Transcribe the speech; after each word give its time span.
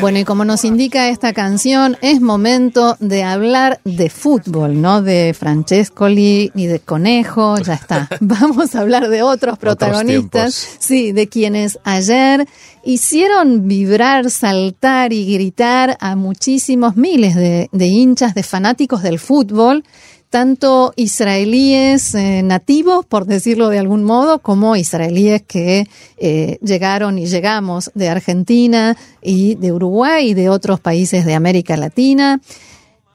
Bueno, 0.00 0.18
y 0.18 0.24
como 0.24 0.44
nos 0.44 0.64
indica 0.64 1.08
esta 1.08 1.32
canción, 1.32 1.96
es 2.02 2.20
momento 2.20 2.96
de 3.00 3.22
hablar 3.22 3.80
de 3.84 4.10
fútbol, 4.10 4.80
no 4.80 5.02
de 5.02 5.34
Francescoli 5.38 6.50
ni 6.54 6.66
de 6.66 6.80
Conejo, 6.80 7.58
ya 7.58 7.74
está. 7.74 8.08
Vamos 8.20 8.74
a 8.74 8.80
hablar 8.80 9.08
de 9.08 9.22
otros 9.22 9.58
protagonistas, 9.58 10.76
sí, 10.78 11.12
de 11.12 11.28
quienes 11.28 11.78
ayer 11.84 12.46
hicieron 12.84 13.66
vibrar, 13.66 14.30
saltar 14.30 15.12
y 15.12 15.32
gritar 15.32 15.96
a 16.00 16.16
muchísimos 16.16 16.96
miles 16.96 17.34
de, 17.34 17.68
de 17.72 17.86
hinchas, 17.86 18.34
de 18.34 18.42
fanáticos 18.42 19.02
del 19.02 19.18
fútbol 19.18 19.84
tanto 20.32 20.94
israelíes 20.96 22.14
eh, 22.14 22.42
nativos, 22.42 23.04
por 23.04 23.26
decirlo 23.26 23.68
de 23.68 23.78
algún 23.78 24.02
modo, 24.02 24.38
como 24.38 24.76
israelíes 24.76 25.42
que 25.42 25.86
eh, 26.16 26.58
llegaron 26.62 27.18
y 27.18 27.26
llegamos 27.26 27.90
de 27.94 28.08
Argentina 28.08 28.96
y 29.20 29.56
de 29.56 29.72
Uruguay 29.72 30.30
y 30.30 30.34
de 30.34 30.48
otros 30.48 30.80
países 30.80 31.26
de 31.26 31.34
América 31.34 31.76
Latina. 31.76 32.40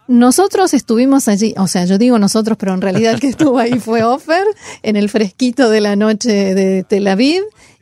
Nosotros 0.07 0.75
estuvimos 0.75 1.27
allí, 1.27 1.55
o 1.57 1.65
sea, 1.65 1.85
yo 1.85 1.97
digo 1.97 2.19
nosotros, 2.19 2.55
pero 2.55 2.75
en 2.75 2.81
realidad 2.81 3.15
el 3.15 3.19
que 3.19 3.29
estuvo 3.29 3.57
ahí 3.57 3.79
fue 3.79 4.03
Ofer, 4.03 4.45
en 4.83 4.95
el 4.95 5.09
fresquito 5.09 5.71
de 5.71 5.81
la 5.81 5.95
noche 5.95 6.53
de 6.53 6.83
Tel 6.83 7.07
Aviv, 7.07 7.41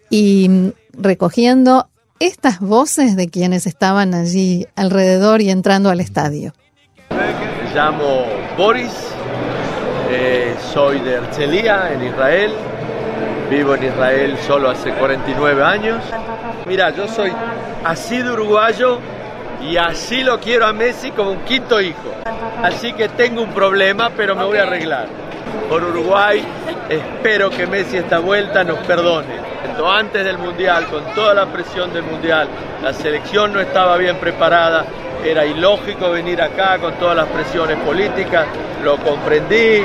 y 0.10 0.50
recogiendo 0.94 1.90
estas 2.22 2.62
voces 2.62 3.18
de 3.18 3.28
quienes 3.28 3.68
estaban 3.68 4.14
allí 4.14 4.66
alrededor 4.78 5.42
y 5.42 5.50
entrando 5.50 5.90
al 5.90 6.00
estadio. 6.00 6.54
Me 7.10 7.76
llamo 7.76 8.24
Boris, 8.58 9.15
eh, 10.10 10.56
soy 10.74 11.00
de 11.00 11.16
Herzliya, 11.16 11.94
en 11.94 12.04
Israel. 12.04 12.52
Vivo 13.50 13.76
en 13.76 13.84
Israel 13.84 14.38
solo 14.46 14.70
hace 14.70 14.92
49 14.92 15.64
años. 15.64 16.02
Mira, 16.66 16.90
yo 16.90 17.08
soy 17.08 17.32
así 17.84 18.18
de 18.22 18.32
uruguayo 18.32 19.00
y 19.62 19.78
así 19.78 20.24
lo 20.24 20.40
quiero 20.40 20.66
a 20.66 20.74
Messi 20.74 21.12
como 21.12 21.32
un 21.32 21.40
quinto 21.40 21.80
hijo. 21.80 22.14
Así 22.62 22.94
que 22.94 23.10
tengo 23.10 23.42
un 23.42 23.52
problema, 23.52 24.10
pero 24.16 24.36
me 24.36 24.44
voy 24.44 24.58
a 24.58 24.64
arreglar. 24.64 25.08
Por 25.70 25.84
Uruguay, 25.84 26.44
espero 26.90 27.50
que 27.50 27.68
Messi 27.68 27.98
esta 27.98 28.20
vuelta 28.20 28.64
nos 28.64 28.80
perdone. 28.80 29.46
Antes 29.84 30.24
del 30.24 30.38
Mundial, 30.38 30.86
con 30.88 31.04
toda 31.14 31.34
la 31.34 31.46
presión 31.48 31.94
del 31.94 32.04
Mundial, 32.04 32.48
la 32.82 32.94
selección 32.94 33.54
no 33.54 33.60
estaba 33.60 33.98
bien 33.98 34.16
preparada, 34.18 34.86
era 35.26 35.46
ilógico 35.46 36.12
venir 36.12 36.42
acá 36.42 36.78
con 36.78 36.94
todas 36.96 37.16
las 37.16 37.28
presiones 37.28 37.78
políticas, 37.80 38.46
lo 38.84 38.98
comprendí, 38.98 39.84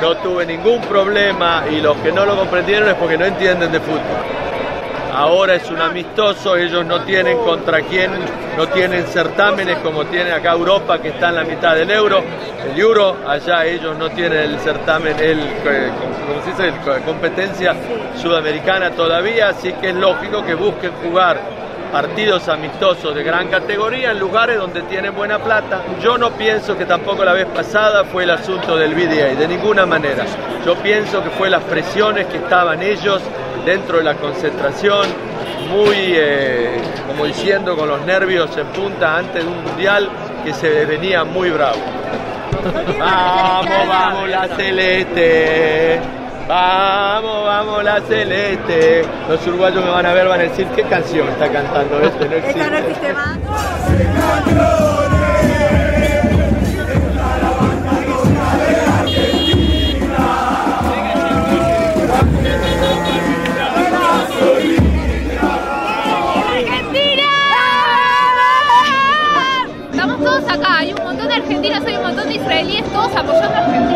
no 0.00 0.16
tuve 0.16 0.44
ningún 0.44 0.80
problema 0.82 1.64
y 1.70 1.80
los 1.80 1.96
que 1.98 2.10
no 2.10 2.24
lo 2.26 2.36
comprendieron 2.36 2.88
es 2.88 2.94
porque 2.94 3.16
no 3.16 3.24
entienden 3.24 3.70
de 3.70 3.80
fútbol. 3.80 4.00
Ahora 5.14 5.54
es 5.54 5.70
un 5.70 5.78
amistoso, 5.80 6.56
ellos 6.56 6.86
no 6.86 7.02
tienen 7.02 7.36
contra 7.38 7.82
quién, 7.82 8.10
no 8.56 8.66
tienen 8.68 9.04
certámenes 9.06 9.76
como 9.78 10.06
tiene 10.06 10.32
acá 10.32 10.52
Europa 10.52 11.00
que 11.00 11.08
está 11.10 11.28
en 11.28 11.36
la 11.36 11.44
mitad 11.44 11.74
del 11.74 11.90
euro, 11.90 12.22
el 12.72 12.80
euro, 12.80 13.18
allá 13.26 13.66
ellos 13.66 13.96
no 13.98 14.10
tienen 14.10 14.38
el 14.38 14.58
certamen, 14.60 15.14
el, 15.20 15.38
como 15.38 16.42
se 16.42 16.62
dice, 16.62 16.72
competencia 17.04 17.74
sudamericana 18.20 18.90
todavía, 18.92 19.50
así 19.50 19.74
que 19.74 19.90
es 19.90 19.94
lógico 19.96 20.42
que 20.44 20.54
busquen 20.54 20.92
jugar 21.02 21.38
partidos 21.92 22.48
amistosos 22.48 23.14
de 23.14 23.22
gran 23.22 23.48
categoría 23.48 24.12
en 24.12 24.18
lugares 24.18 24.56
donde 24.56 24.80
tienen 24.82 25.14
buena 25.14 25.38
plata. 25.38 25.82
Yo 26.02 26.16
no 26.16 26.30
pienso 26.30 26.76
que 26.76 26.86
tampoco 26.86 27.22
la 27.22 27.34
vez 27.34 27.46
pasada 27.46 28.04
fue 28.04 28.24
el 28.24 28.30
asunto 28.30 28.76
del 28.78 28.94
VDA, 28.94 29.38
de 29.38 29.46
ninguna 29.46 29.84
manera. 29.84 30.24
Yo 30.64 30.74
pienso 30.76 31.22
que 31.22 31.28
fue 31.30 31.50
las 31.50 31.62
presiones 31.64 32.26
que 32.28 32.38
estaban 32.38 32.82
ellos 32.82 33.20
dentro 33.66 33.98
de 33.98 34.04
la 34.04 34.14
concentración, 34.14 35.06
muy, 35.68 36.14
eh, 36.14 36.80
como 37.06 37.26
diciendo, 37.26 37.76
con 37.76 37.88
los 37.88 38.00
nervios 38.06 38.56
en 38.56 38.66
punta 38.68 39.18
antes 39.18 39.44
de 39.44 39.50
un 39.50 39.62
mundial 39.62 40.08
que 40.44 40.54
se 40.54 40.86
venía 40.86 41.24
muy 41.24 41.50
bravo. 41.50 41.78
vamos, 42.98 43.88
vamos, 43.88 44.28
la 44.30 44.48
celeste. 44.48 46.21
Vamos, 46.48 47.44
vamos 47.44 47.84
la 47.84 48.00
celeste. 48.00 49.02
Los 49.28 49.46
uruguayos 49.46 49.84
me 49.84 49.90
van 49.90 50.06
a 50.06 50.12
ver, 50.12 50.26
van 50.26 50.40
a 50.40 50.42
decir 50.44 50.66
qué 50.74 50.82
canción 50.82 51.28
está 51.28 51.50
cantando 51.50 52.00
este, 52.00 52.28
no 52.28 52.36
existe. 52.36 52.70
no 52.70 52.76
existe 52.78 53.12
más. 53.12 53.38
Estamos 69.92 70.18
todos 70.24 70.44
acá, 70.50 70.78
hay 70.78 70.92
un 70.92 71.04
montón 71.04 71.28
de 71.28 71.34
argentinos, 71.34 71.84
hay 71.86 71.96
un 71.96 72.02
montón 72.02 72.28
de 72.28 72.34
israelíes, 72.34 72.84
todos 72.92 73.14
apoyando 73.14 73.54
a 73.54 73.64
Argentina. 73.64 73.91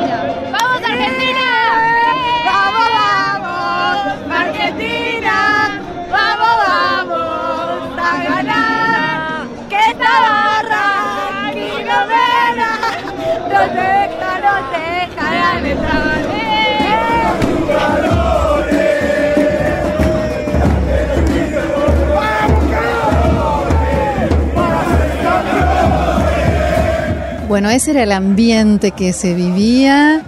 Bueno, 27.56 27.70
ese 27.70 27.92
era 27.92 28.02
el 28.02 28.12
ambiente 28.12 28.90
que 28.90 29.14
se 29.14 29.34
vivía 29.34 30.20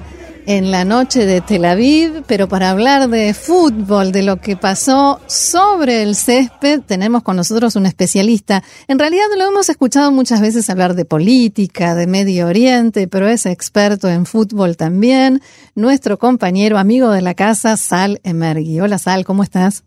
en 0.46 0.70
la 0.70 0.86
noche 0.86 1.26
de 1.26 1.42
Tel 1.42 1.66
Aviv, 1.66 2.22
pero 2.26 2.48
para 2.48 2.70
hablar 2.70 3.10
de 3.10 3.34
fútbol, 3.34 4.12
de 4.12 4.22
lo 4.22 4.38
que 4.38 4.56
pasó 4.56 5.20
sobre 5.26 6.02
el 6.02 6.14
césped, 6.14 6.80
tenemos 6.80 7.22
con 7.22 7.36
nosotros 7.36 7.76
un 7.76 7.84
especialista. 7.84 8.62
En 8.86 8.98
realidad 8.98 9.26
lo 9.36 9.44
hemos 9.44 9.68
escuchado 9.68 10.10
muchas 10.10 10.40
veces 10.40 10.70
hablar 10.70 10.94
de 10.94 11.04
política, 11.04 11.94
de 11.94 12.06
Medio 12.06 12.46
Oriente, 12.46 13.08
pero 13.08 13.28
es 13.28 13.44
experto 13.44 14.08
en 14.08 14.24
fútbol 14.24 14.78
también, 14.78 15.40
nuestro 15.74 16.16
compañero, 16.16 16.78
amigo 16.78 17.10
de 17.10 17.20
la 17.20 17.34
casa, 17.34 17.76
Sal 17.76 18.20
Emergui. 18.24 18.80
Hola 18.80 18.96
Sal, 18.96 19.26
¿cómo 19.26 19.42
estás? 19.42 19.84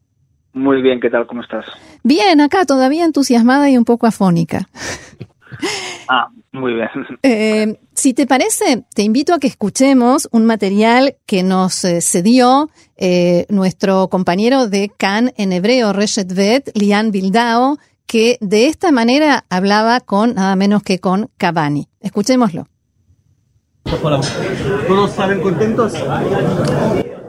Muy 0.53 0.84
bien, 0.84 1.00
¿qué 1.00 1.09
tal? 1.09 1.25
¿Cómo 1.25 1.41
estás? 1.41 1.66
Bien, 2.03 2.40
acá 2.40 2.66
todavía 2.66 3.03
entusiasmada 3.03 3.68
y 3.68 3.80
un 3.80 3.85
poco 3.85 4.06
afónica. 4.06 4.69
Ah, 6.13 6.27
muy 6.51 6.73
bien. 6.73 6.89
Eh, 7.23 7.79
si 7.94 8.13
te 8.13 8.27
parece, 8.27 8.83
te 8.94 9.03
invito 9.03 9.33
a 9.33 9.39
que 9.39 9.47
escuchemos 9.47 10.27
un 10.31 10.45
material 10.45 11.16
que 11.25 11.44
nos 11.44 11.85
eh, 11.85 12.01
cedió 12.01 12.69
eh, 12.97 13.45
nuestro 13.47 14.09
compañero 14.09 14.67
de 14.67 14.91
Can 14.97 15.31
en 15.38 15.53
hebreo, 15.53 15.94
Reshet 15.94 16.33
Vet, 16.33 16.71
Lian 16.75 17.11
Bildao, 17.11 17.77
que 18.07 18.38
de 18.41 18.67
esta 18.67 18.91
manera 18.91 19.45
hablaba 19.50 20.01
con 20.01 20.33
nada 20.33 20.55
menos 20.57 20.83
que 20.83 21.00
con 21.00 21.29
Cavani. 21.38 21.88
Escuchémoslo. 22.01 22.67
¿Todos 24.88 25.11
salen 25.11 25.41
contentos? 25.41 25.94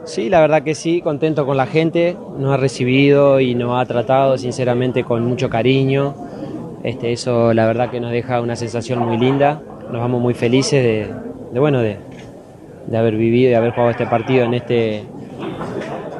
Sí, 0.05 0.29
la 0.29 0.41
verdad 0.41 0.63
que 0.63 0.75
sí, 0.75 1.01
contento 1.01 1.45
con 1.45 1.55
la 1.55 1.67
gente, 1.67 2.17
nos 2.37 2.53
ha 2.53 2.57
recibido 2.57 3.39
y 3.39 3.55
nos 3.55 3.79
ha 3.79 3.85
tratado 3.85 4.37
sinceramente 4.37 5.05
con 5.05 5.25
mucho 5.25 5.49
cariño. 5.49 6.15
Este, 6.83 7.13
eso 7.13 7.53
la 7.53 7.65
verdad 7.65 7.89
que 7.89 7.99
nos 7.99 8.11
deja 8.11 8.41
una 8.41 8.55
sensación 8.55 8.99
muy 8.99 9.17
linda, 9.17 9.61
nos 9.89 10.01
vamos 10.01 10.21
muy 10.21 10.33
felices 10.33 10.83
de, 10.83 11.59
bueno, 11.59 11.79
de, 11.79 11.97
haber 12.93 13.15
vivido 13.15 13.51
y 13.51 13.53
haber 13.53 13.71
jugado 13.71 13.91
este 13.91 14.05
partido 14.05 14.43
en 14.43 14.53
este, 14.53 15.03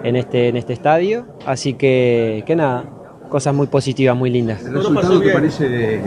en 0.04 0.16
este, 0.16 0.48
en 0.48 0.58
este 0.58 0.74
estadio. 0.74 1.26
Así 1.46 1.74
que, 1.74 2.44
que 2.46 2.56
nada, 2.56 2.86
cosas 3.34 3.56
muy 3.56 3.66
positivas, 3.66 4.16
muy 4.16 4.30
lindas. 4.30 4.64
¿El 4.64 4.76
resultado 4.76 5.20
que 5.20 5.32
parece, 5.32 6.00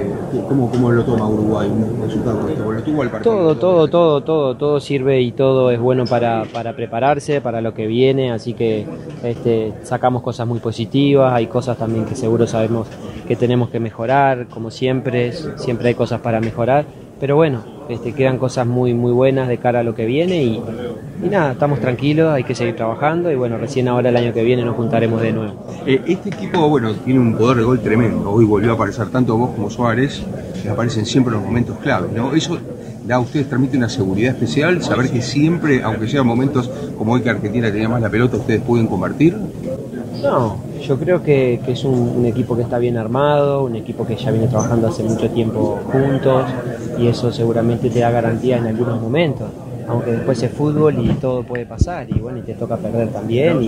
cómo, 0.49 0.71
cómo, 0.71 0.93
lo 0.93 1.03
toma 1.03 1.29
Uruguay? 1.29 1.69
Un 1.69 2.01
resultado 2.01 2.41
¿Lo 2.73 2.83
tuvo 2.85 3.03
el 3.03 3.11
partido? 3.11 3.35
Todo, 3.35 3.57
todo, 3.57 3.89
todo, 3.89 4.21
todo, 4.21 4.57
todo 4.57 4.79
sirve 4.79 5.21
y 5.21 5.33
todo 5.33 5.73
es 5.73 5.81
bueno 5.81 6.05
para, 6.05 6.45
para 6.45 6.77
prepararse, 6.77 7.41
para 7.41 7.61
lo 7.61 7.75
que 7.75 7.89
viene, 7.89 8.31
así 8.31 8.55
que 8.55 8.87
este, 9.25 9.73
sacamos 9.83 10.23
cosas 10.23 10.47
muy 10.47 10.61
positivas, 10.61 11.33
hay 11.33 11.49
cosas 11.49 11.77
también 11.77 12.05
que 12.05 12.15
seguro 12.15 12.47
sabemos 12.47 12.87
que 13.27 13.35
tenemos 13.35 13.71
que 13.71 13.81
mejorar, 13.81 14.47
como 14.47 14.71
siempre, 14.71 15.33
siempre 15.57 15.89
hay 15.89 15.95
cosas 15.97 16.21
para 16.21 16.41
mejorar, 16.41 16.85
pero 17.19 17.35
bueno, 17.35 17.76
este, 17.89 18.13
quedan 18.13 18.39
cosas 18.39 18.67
muy, 18.67 18.95
muy 18.95 19.13
buenas 19.13 19.49
de 19.49 19.59
cara 19.59 19.81
a 19.81 19.83
lo 19.83 19.95
que 19.95 20.07
viene 20.07 20.43
y, 20.43 20.63
nada, 21.31 21.53
estamos 21.53 21.81
tranquilos, 21.81 22.33
hay 22.33 22.45
que 22.45 22.55
seguir 22.55 22.77
trabajando 22.77 23.31
y 23.31 23.35
bueno, 23.35 23.59
recién 23.59 23.89
ahora 23.89 24.09
el 24.09 24.17
año 24.17 24.33
que 24.33 24.43
viene 24.43 24.65
nos 24.65 24.77
juntaremos 24.77 25.21
de 25.21 25.33
nuevo. 25.33 25.67
Eh, 25.87 26.01
este 26.07 26.31
equipo, 26.31 26.69
bueno, 26.69 26.93
tiene 26.95 27.21
un 27.21 27.37
poder 27.37 27.59
de 27.59 27.65
gol 27.65 27.81
tremendo, 27.81 28.31
hoy 28.31 28.45
volvió 28.45 28.73
a 28.73 28.75
aparecer 28.75 29.09
tanto 29.09 29.37
vos 29.37 29.51
como 29.51 29.71
Suárez, 29.71 30.23
aparecen 30.71 31.07
siempre 31.07 31.35
en 31.35 31.41
los 31.41 31.49
momentos 31.49 31.79
clave, 31.79 32.09
¿no? 32.15 32.35
Eso 32.35 32.59
da 33.07 33.17
a 33.17 33.21
ustedes, 33.21 33.49
transmite 33.49 33.77
una 33.77 33.89
seguridad 33.89 34.35
especial, 34.35 34.83
saber 34.83 35.11
que 35.11 35.23
siempre, 35.23 35.83
aunque 35.83 36.09
sean 36.09 36.27
momentos 36.27 36.69
como 36.99 37.13
hoy 37.13 37.23
que 37.23 37.31
Argentina 37.31 37.71
tenía 37.71 37.89
más 37.89 38.03
la 38.03 38.11
pelota, 38.11 38.37
ustedes 38.37 38.61
pueden 38.63 38.89
convertir. 38.89 39.37
No, 40.23 40.57
yo 40.87 40.99
creo 40.99 41.23
que, 41.23 41.61
que 41.65 41.73
es 41.73 41.85
un, 41.85 42.25
equipo 42.27 42.57
que 42.57 42.63
está 42.63 42.79
bien 42.79 42.97
armado, 42.97 43.65
un 43.65 43.77
equipo 43.77 44.07
que 44.07 44.17
ya 44.17 44.31
viene 44.31 44.49
trabajando 44.49 44.89
hace 44.89 45.03
mucho 45.03 45.29
tiempo 45.31 45.79
juntos 45.91 46.45
y 46.99 47.09
eso 47.09 47.33
seguramente 47.33 47.91
te 47.91 48.01
da 48.01 48.11
garantía 48.11 48.59
en 48.59 48.67
algunos 48.67 49.01
momentos 49.01 49.49
aunque 49.89 50.13
después 50.13 50.43
es 50.43 50.51
fútbol 50.51 50.99
y 50.99 51.09
todo 51.15 51.43
puede 51.43 51.67
pasar 51.67 52.09
y 52.11 52.19
bueno, 52.19 52.39
y 52.39 52.43
te 52.43 52.55
toca 52.55 52.77
perder 52.77 53.09
también 53.09 53.63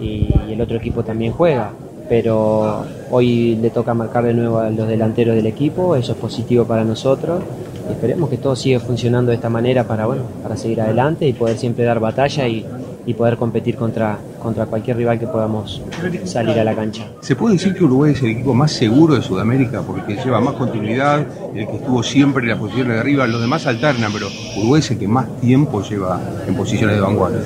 y, 0.00 0.28
el 0.48 0.60
otro 0.60 0.76
equipo 0.76 1.02
también 1.02 1.32
juega. 1.32 1.72
Pero 2.08 2.84
hoy 3.10 3.56
le 3.56 3.70
toca 3.70 3.92
marcar 3.92 4.24
de 4.24 4.32
nuevo 4.32 4.58
a 4.58 4.70
los 4.70 4.86
delanteros 4.86 5.34
del 5.34 5.46
equipo, 5.46 5.96
eso 5.96 6.12
es 6.12 6.18
positivo 6.18 6.64
para 6.64 6.84
nosotros. 6.84 7.42
Esperemos 7.90 8.30
que 8.30 8.36
todo 8.36 8.54
siga 8.54 8.78
funcionando 8.78 9.30
de 9.30 9.36
esta 9.36 9.48
manera 9.48 9.84
para, 9.84 10.06
bueno, 10.06 10.22
para 10.42 10.56
seguir 10.56 10.80
adelante 10.80 11.26
y 11.26 11.32
poder 11.32 11.58
siempre 11.58 11.84
dar 11.84 11.98
batalla 11.98 12.46
y, 12.46 12.64
y 13.06 13.14
poder 13.14 13.36
competir 13.36 13.76
contra, 13.76 14.18
contra 14.42 14.66
cualquier 14.66 14.96
rival 14.96 15.18
que 15.18 15.28
podamos 15.28 15.80
salir 16.24 16.58
a 16.58 16.64
la 16.64 16.74
cancha. 16.74 17.06
¿Se 17.20 17.36
puede 17.36 17.54
decir 17.54 17.72
que 17.74 17.84
Uruguay 17.84 18.12
es 18.12 18.22
el 18.22 18.30
equipo 18.30 18.52
más 18.52 18.72
seguro 18.72 19.14
de 19.14 19.22
Sudamérica 19.22 19.82
porque 19.82 20.16
lleva 20.16 20.40
más 20.40 20.54
continuidad, 20.54 21.24
el 21.54 21.66
que 21.66 21.76
estuvo 21.76 22.02
siempre 22.02 22.42
en 22.42 22.50
las 22.50 22.58
posiciones 22.58 22.94
de 22.94 23.00
arriba, 23.00 23.26
los 23.26 23.40
demás 23.40 23.66
alternan, 23.66 24.12
pero 24.12 24.26
Uruguay 24.58 24.80
es 24.80 24.90
el 24.90 24.98
que 24.98 25.08
más 25.08 25.26
tiempo 25.40 25.82
lleva 25.82 26.20
en 26.46 26.54
posiciones 26.56 26.96
de 26.96 27.02
vanguardia? 27.02 27.40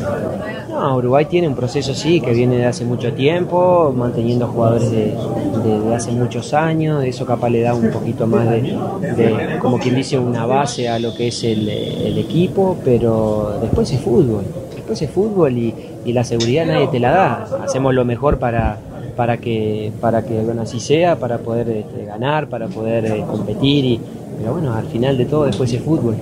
No, 0.71 0.97
Uruguay 0.97 1.27
tiene 1.27 1.47
un 1.47 1.55
proceso 1.55 1.93
sí 1.95 2.23
que 2.23 2.33
viene 2.33 2.57
de 2.57 2.65
hace 2.65 2.87
mucho 2.87 3.13
tiempo, 3.13 3.93
manteniendo 3.95 4.47
jugadores 4.47 4.91
de, 4.91 5.15
de, 5.63 5.81
de 5.81 5.95
hace 5.95 6.11
muchos 6.13 6.55
años, 6.55 7.05
eso 7.05 7.27
capaz 7.27 7.51
le 7.51 7.61
da 7.61 7.75
un 7.75 7.91
poquito 7.91 8.27
más 8.27 8.49
de, 8.49 8.63
de, 8.63 9.59
como 9.61 9.79
quien 9.79 9.95
dice, 9.95 10.19
una 10.19 10.47
base 10.47 10.89
a 10.89 10.99
lo 10.99 11.15
que 11.15 11.29
es 11.29 11.45
el, 11.45 11.69
el 11.69 12.17
equipo, 12.17 12.79
pero 12.83 13.59
después 13.61 13.93
es 13.93 14.01
fútbol, 14.01 14.45
después 14.91 15.09
es 15.09 15.15
fútbol 15.15 15.57
y, 15.57 15.75
y 16.05 16.13
la 16.13 16.25
seguridad 16.25 16.67
nadie 16.67 16.89
te 16.89 16.99
la 16.99 17.11
da, 17.13 17.49
hacemos 17.63 17.95
lo 17.95 18.05
mejor 18.05 18.39
para, 18.39 18.79
para 19.17 19.39
que, 19.39 19.93
para 20.01 20.25
que 20.25 20.41
bueno, 20.41 20.63
así 20.63 20.81
sea, 20.81 21.17
para 21.17 21.39
poder 21.39 21.69
este, 21.69 22.05
ganar, 22.05 22.49
para 22.49 22.67
poder 22.67 23.05
eh, 23.07 23.25
competir, 23.25 23.85
y, 23.85 24.01
pero 24.39 24.55
bueno, 24.55 24.75
al 24.75 24.87
final 24.89 25.17
de 25.17 25.27
todo 25.27 25.45
después 25.45 25.73
es 25.73 25.83
fútbol. 25.83 26.17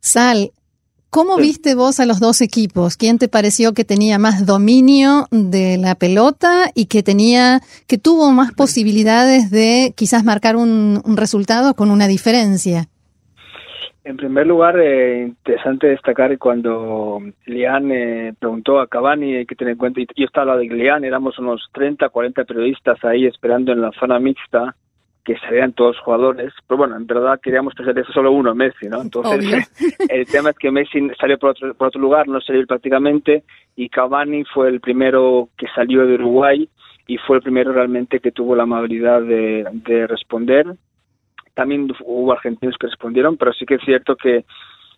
Sal, 0.00 0.52
¿Cómo 1.08 1.36
viste 1.36 1.74
vos 1.74 2.00
a 2.00 2.06
los 2.06 2.20
dos 2.20 2.40
equipos? 2.40 2.96
¿Quién 2.96 3.18
te 3.18 3.28
pareció 3.28 3.74
que 3.74 3.84
tenía 3.84 4.18
más 4.18 4.46
dominio 4.46 5.28
de 5.30 5.76
la 5.76 5.94
pelota 5.94 6.70
y 6.74 6.86
que 6.86 7.02
tenía, 7.02 7.60
que 7.86 7.98
tuvo 7.98 8.30
más 8.30 8.52
posibilidades 8.52 9.50
de 9.50 9.92
quizás 9.94 10.24
marcar 10.24 10.56
un, 10.56 11.02
un 11.04 11.16
resultado 11.18 11.74
con 11.74 11.90
una 11.90 12.08
diferencia? 12.08 12.88
En 14.04 14.16
primer 14.16 14.48
lugar, 14.48 14.80
eh, 14.80 15.22
interesante 15.22 15.86
destacar 15.86 16.36
cuando 16.38 17.20
Lian 17.46 17.92
eh, 17.92 18.34
preguntó 18.36 18.80
a 18.80 18.88
Cavani, 18.88 19.36
hay 19.36 19.46
que 19.46 19.54
tener 19.54 19.72
en 19.72 19.78
cuenta, 19.78 20.00
yo 20.00 20.26
estaba 20.26 20.56
de 20.56 20.66
Lian, 20.66 21.04
éramos 21.04 21.38
unos 21.38 21.68
30, 21.72 22.08
40 22.08 22.44
periodistas 22.44 23.04
ahí 23.04 23.26
esperando 23.26 23.70
en 23.70 23.80
la 23.80 23.92
zona 23.92 24.18
mixta, 24.18 24.74
que 25.24 25.36
salieran 25.38 25.72
todos 25.72 26.00
jugadores, 26.00 26.52
pero 26.66 26.78
bueno, 26.78 26.96
en 26.96 27.06
verdad 27.06 27.38
queríamos 27.40 27.74
presentar 27.74 28.04
solo 28.12 28.32
uno, 28.32 28.56
Messi, 28.56 28.88
¿no? 28.88 29.02
Entonces, 29.02 29.70
el 30.08 30.26
tema 30.26 30.50
es 30.50 30.58
que 30.58 30.72
Messi 30.72 31.08
salió 31.20 31.38
por 31.38 31.50
otro, 31.50 31.72
por 31.74 31.88
otro 31.88 32.00
lugar, 32.00 32.26
no 32.26 32.40
salió 32.40 32.66
prácticamente, 32.66 33.44
y 33.76 33.88
Cavani 33.88 34.42
fue 34.52 34.68
el 34.68 34.80
primero 34.80 35.48
que 35.56 35.68
salió 35.76 36.04
de 36.06 36.14
Uruguay 36.14 36.68
y 37.06 37.18
fue 37.18 37.36
el 37.36 37.42
primero 37.42 37.72
realmente 37.72 38.18
que 38.18 38.32
tuvo 38.32 38.56
la 38.56 38.64
amabilidad 38.64 39.22
de, 39.22 39.64
de 39.72 40.06
responder. 40.08 40.66
También 41.54 41.88
hubo 42.04 42.32
argentinos 42.32 42.76
que 42.78 42.86
respondieron, 42.86 43.36
pero 43.36 43.52
sí 43.52 43.66
que 43.66 43.74
es 43.74 43.82
cierto 43.84 44.16
que 44.16 44.44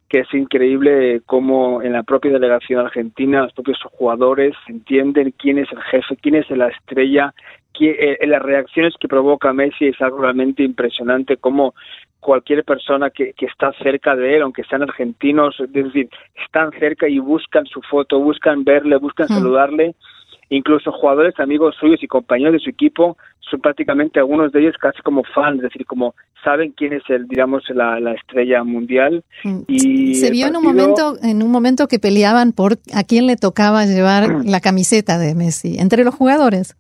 que 0.09 0.21
es 0.21 0.35
increíble 0.35 1.23
cómo 1.27 1.83
en 1.83 1.93
la 1.93 2.03
propia 2.03 2.33
delegación 2.33 2.81
argentina 2.81 3.43
los 3.43 3.53
propios 3.53 3.79
jugadores 3.93 4.55
entienden 4.69 5.35
quién 5.39 5.59
es 5.59 5.71
el 5.73 5.83
jefe, 5.83 6.17
quién 6.21 6.37
es 6.37 6.49
la 6.51 6.69
estrella, 6.69 7.35
quién, 7.73 7.97
eh, 7.99 8.27
las 8.27 8.43
reacciones 8.43 8.95
que 9.01 9.09
provoca 9.09 9.53
Messi 9.53 9.87
es 9.87 10.01
algo 10.01 10.19
realmente 10.19 10.63
impresionante, 10.63 11.39
como 11.39 11.75
cualquier 12.21 12.65
persona 12.65 13.11
que, 13.11 13.33
que, 13.33 13.47
está 13.47 13.73
cerca 13.83 14.15
de 14.15 14.37
él, 14.37 14.43
aunque 14.43 14.65
sean 14.65 14.83
argentinos, 14.83 15.59
es 15.59 15.73
decir, 15.73 16.09
están 16.45 16.71
cerca 16.79 17.09
y 17.09 17.19
buscan 17.19 17.67
su 17.67 17.83
foto, 17.83 18.19
buscan 18.19 18.65
verle, 18.65 18.97
buscan 18.97 19.27
mm. 19.27 19.35
saludarle 19.35 19.95
incluso 20.57 20.93
jugadores, 20.93 21.39
amigos 21.39 21.77
suyos 21.79 22.03
y 22.03 22.07
compañeros 22.07 22.55
de 22.55 22.59
su 22.61 22.71
equipo 22.71 23.17
son 23.41 23.61
prácticamente 23.61 24.19
algunos 24.19 24.53
de 24.53 24.61
ellos 24.61 24.77
casi 24.81 25.01
como 25.03 25.23
fans, 25.35 25.57
es 25.57 25.63
decir, 25.63 25.87
como 25.87 26.15
saben 26.43 26.73
quién 26.73 26.93
es 26.93 27.03
el, 27.09 27.27
digamos, 27.27 27.63
la, 27.71 28.01
la 28.01 28.13
estrella 28.13 28.65
mundial. 28.65 29.25
Y 29.67 30.15
se 30.15 30.31
vio 30.31 30.47
partido... 30.47 30.49
en 30.49 30.57
un 30.57 30.63
momento, 30.63 31.17
en 31.23 31.43
un 31.43 31.51
momento 31.51 31.89
que 31.89 31.99
peleaban 31.99 32.53
por 32.53 32.79
a 32.95 33.05
quién 33.05 33.27
le 33.27 33.37
tocaba 33.37 33.85
llevar 33.87 34.45
la 34.45 34.61
camiseta 34.61 35.19
de 35.19 35.35
Messi 35.35 35.77
entre 35.79 36.05
los 36.05 36.15
jugadores. 36.15 36.77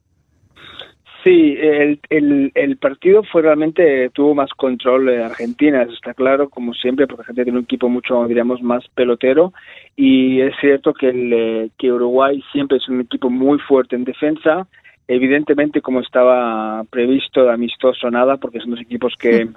Sí, 1.24 1.56
el, 1.58 2.00
el, 2.10 2.52
el, 2.54 2.76
partido 2.76 3.22
fue 3.22 3.40
realmente, 3.40 4.10
tuvo 4.10 4.34
más 4.34 4.50
control 4.50 5.06
de 5.06 5.24
Argentina, 5.24 5.80
eso 5.80 5.94
está 5.94 6.12
claro, 6.12 6.50
como 6.50 6.74
siempre, 6.74 7.06
porque 7.06 7.22
Argentina 7.22 7.44
tiene 7.44 7.58
un 7.60 7.64
equipo 7.64 7.88
mucho, 7.88 8.26
diríamos, 8.26 8.60
más 8.60 8.86
pelotero, 8.88 9.54
y 9.96 10.42
es 10.42 10.52
cierto 10.60 10.92
que, 10.92 11.08
el, 11.08 11.70
que 11.78 11.90
Uruguay 11.90 12.44
siempre 12.52 12.76
es 12.76 12.86
un 12.90 13.00
equipo 13.00 13.30
muy 13.30 13.58
fuerte 13.58 13.96
en 13.96 14.04
defensa, 14.04 14.66
evidentemente 15.08 15.80
como 15.80 16.00
estaba 16.00 16.84
previsto, 16.90 17.48
amistoso 17.48 18.10
nada, 18.10 18.36
porque 18.36 18.60
son 18.60 18.72
dos 18.72 18.82
equipos 18.82 19.14
que 19.18 19.48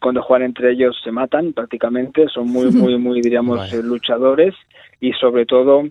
cuando 0.00 0.20
juegan 0.20 0.46
entre 0.46 0.72
ellos 0.72 1.00
se 1.04 1.12
matan 1.12 1.52
prácticamente, 1.52 2.26
son 2.26 2.48
muy, 2.48 2.66
muy, 2.72 2.98
muy, 2.98 3.20
diríamos, 3.20 3.72
luchadores, 3.72 4.56
y 5.00 5.12
sobre 5.12 5.46
todo 5.46 5.84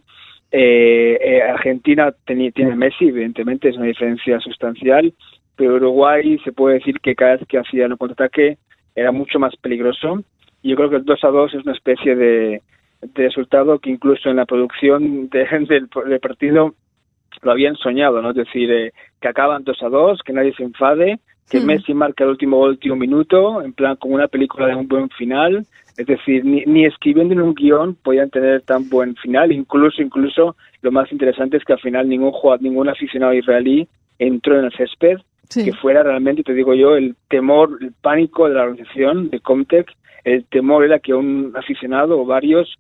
eh, 0.55 1.17
eh, 1.19 1.41
Argentina 1.41 2.13
tiene, 2.27 2.75
Messi, 2.75 3.07
evidentemente 3.07 3.69
es 3.69 3.75
una 3.75 3.87
diferencia 3.87 4.39
sustancial, 4.39 5.11
pero 5.55 5.77
Uruguay 5.77 6.37
se 6.43 6.51
puede 6.51 6.75
decir 6.75 6.99
que 6.99 7.15
cada 7.15 7.37
vez 7.37 7.47
que 7.47 7.57
hacía 7.57 7.87
el 7.87 7.97
contraataque 7.97 8.59
era 8.93 9.11
mucho 9.11 9.39
más 9.39 9.55
peligroso. 9.55 10.23
Y 10.61 10.69
yo 10.69 10.75
creo 10.75 10.91
que 10.91 10.97
el 10.97 11.05
2 11.05 11.23
a 11.23 11.27
2 11.29 11.55
es 11.55 11.63
una 11.63 11.73
especie 11.73 12.15
de, 12.15 12.61
de 13.01 13.23
resultado 13.23 13.79
que 13.79 13.89
incluso 13.89 14.29
en 14.29 14.35
la 14.35 14.45
producción 14.45 15.27
de, 15.29 15.39
del, 15.67 15.89
del, 15.89 16.19
partido 16.19 16.75
lo 17.41 17.51
habían 17.51 17.75
soñado, 17.75 18.21
¿no? 18.21 18.29
Es 18.29 18.35
decir, 18.35 18.71
eh, 18.71 18.93
que 19.19 19.27
acaban 19.29 19.63
2 19.63 19.81
a 19.81 19.89
2, 19.89 20.21
que 20.23 20.33
nadie 20.33 20.53
se 20.53 20.63
enfade, 20.63 21.19
que 21.49 21.59
mm. 21.59 21.65
Messi 21.65 21.93
marca 21.93 22.23
el 22.23 22.31
último 22.31 22.59
último 22.59 22.95
minuto, 22.95 23.61
en 23.61 23.73
plan 23.73 23.95
como 23.97 24.15
una 24.15 24.27
película 24.27 24.67
de 24.67 24.75
un 24.75 24.87
buen 24.87 25.09
final, 25.09 25.65
es 25.97 26.05
decir, 26.07 26.43
ni, 26.43 26.63
ni 26.65 26.85
escribiendo 26.85 27.33
en 27.33 27.41
un 27.41 27.53
guion 27.53 27.95
podían 27.95 28.29
tener 28.29 28.61
tan 28.61 28.89
buen 28.89 29.15
final, 29.15 29.51
incluso, 29.51 30.01
incluso 30.01 30.55
lo 30.81 30.91
más 30.91 31.11
interesante 31.11 31.57
es 31.57 31.63
que 31.63 31.73
al 31.73 31.79
final 31.79 32.09
ningún 32.09 32.31
jugador, 32.31 32.61
ningún 32.61 32.89
aficionado 32.89 33.33
israelí 33.33 33.87
entró 34.19 34.57
en 34.57 34.65
el 34.65 34.71
césped, 34.73 35.17
sí. 35.49 35.65
que 35.65 35.73
fuera 35.73 36.03
realmente, 36.03 36.43
te 36.43 36.53
digo 36.53 36.73
yo, 36.73 36.95
el 36.95 37.15
temor, 37.29 37.77
el 37.81 37.93
pánico 38.01 38.47
de 38.47 38.55
la 38.55 38.63
organización 38.63 39.29
de 39.29 39.39
Comtec, 39.39 39.91
el 40.23 40.45
temor 40.45 40.85
era 40.85 40.99
que 40.99 41.13
un 41.13 41.53
aficionado 41.55 42.19
o 42.19 42.25
varios 42.25 42.75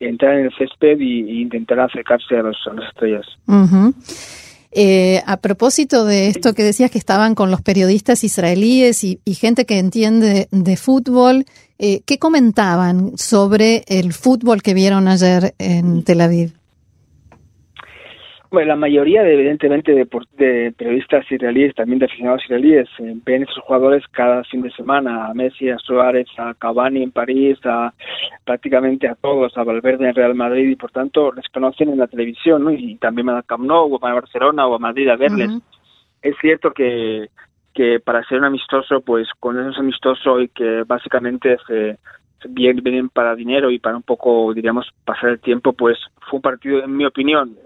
entraran 0.00 0.40
en 0.40 0.46
el 0.46 0.54
césped 0.54 0.98
y, 1.00 1.20
y 1.30 1.42
intentaran 1.42 1.86
acercarse 1.86 2.36
a, 2.36 2.42
los, 2.42 2.56
a 2.66 2.74
las 2.74 2.88
estrellas. 2.88 3.26
Uh 3.46 3.52
-huh. 3.52 4.53
Eh, 4.76 5.22
a 5.24 5.36
propósito 5.36 6.04
de 6.04 6.26
esto 6.26 6.52
que 6.52 6.64
decías 6.64 6.90
que 6.90 6.98
estaban 6.98 7.36
con 7.36 7.52
los 7.52 7.62
periodistas 7.62 8.24
israelíes 8.24 9.04
y, 9.04 9.20
y 9.24 9.34
gente 9.34 9.66
que 9.66 9.78
entiende 9.78 10.48
de 10.50 10.76
fútbol, 10.76 11.46
eh, 11.78 12.00
¿qué 12.04 12.18
comentaban 12.18 13.12
sobre 13.16 13.84
el 13.86 14.12
fútbol 14.12 14.62
que 14.62 14.74
vieron 14.74 15.06
ayer 15.06 15.54
en 15.58 16.02
Tel 16.02 16.20
Aviv? 16.20 16.54
Bueno, 18.54 18.68
la 18.68 18.76
mayoría, 18.76 19.24
de, 19.24 19.34
evidentemente, 19.34 19.90
de, 19.90 20.06
de, 20.38 20.72
periodistas 20.78 21.28
israelíes, 21.28 21.74
también 21.74 21.98
de 21.98 22.04
aficionados 22.04 22.44
israelíes, 22.44 22.88
eh, 23.00 23.12
ven 23.24 23.42
a 23.42 23.46
esos 23.46 23.64
jugadores 23.64 24.04
cada 24.12 24.44
fin 24.44 24.62
de 24.62 24.70
semana, 24.70 25.26
a 25.26 25.34
Messi, 25.34 25.70
a 25.70 25.78
Suárez, 25.78 26.28
a 26.38 26.54
Cavani 26.54 27.02
en 27.02 27.10
París, 27.10 27.58
a 27.64 27.92
prácticamente 28.44 29.08
a 29.08 29.16
todos, 29.16 29.58
a 29.58 29.64
Valverde 29.64 30.08
en 30.08 30.14
Real 30.14 30.36
Madrid, 30.36 30.68
y 30.68 30.76
por 30.76 30.92
tanto 30.92 31.32
les 31.32 31.48
conocen 31.48 31.88
en 31.88 31.98
la 31.98 32.06
televisión, 32.06 32.62
¿no? 32.62 32.70
Y 32.70 32.94
también 32.98 33.26
van 33.26 33.38
a 33.38 33.42
Camp 33.42 33.64
Nou, 33.64 33.92
o 33.92 33.98
van 33.98 34.12
a 34.12 34.20
Barcelona, 34.20 34.68
o 34.68 34.76
a 34.76 34.78
Madrid 34.78 35.08
a 35.08 35.16
verles. 35.16 35.50
Uh 35.50 35.54
-huh. 35.54 35.62
Es 36.22 36.36
cierto 36.40 36.70
que, 36.70 37.30
que 37.74 37.98
para 37.98 38.22
ser 38.22 38.38
un 38.38 38.44
amistoso, 38.44 39.00
pues 39.00 39.26
con 39.40 39.58
eso 39.58 39.70
es 39.70 39.78
amistoso 39.78 40.40
y 40.40 40.46
que 40.46 40.84
básicamente 40.86 41.56
se 41.66 41.98
bien, 42.50 42.76
vienen 42.84 43.08
para 43.08 43.34
dinero 43.34 43.72
y 43.72 43.80
para 43.80 43.96
un 43.96 44.04
poco, 44.04 44.54
diríamos, 44.54 44.86
pasar 45.04 45.30
el 45.30 45.40
tiempo, 45.40 45.72
pues 45.72 45.98
fue 46.30 46.36
un 46.36 46.42
partido, 46.42 46.84
en 46.84 46.96
mi 46.96 47.04
opinión, 47.04 47.56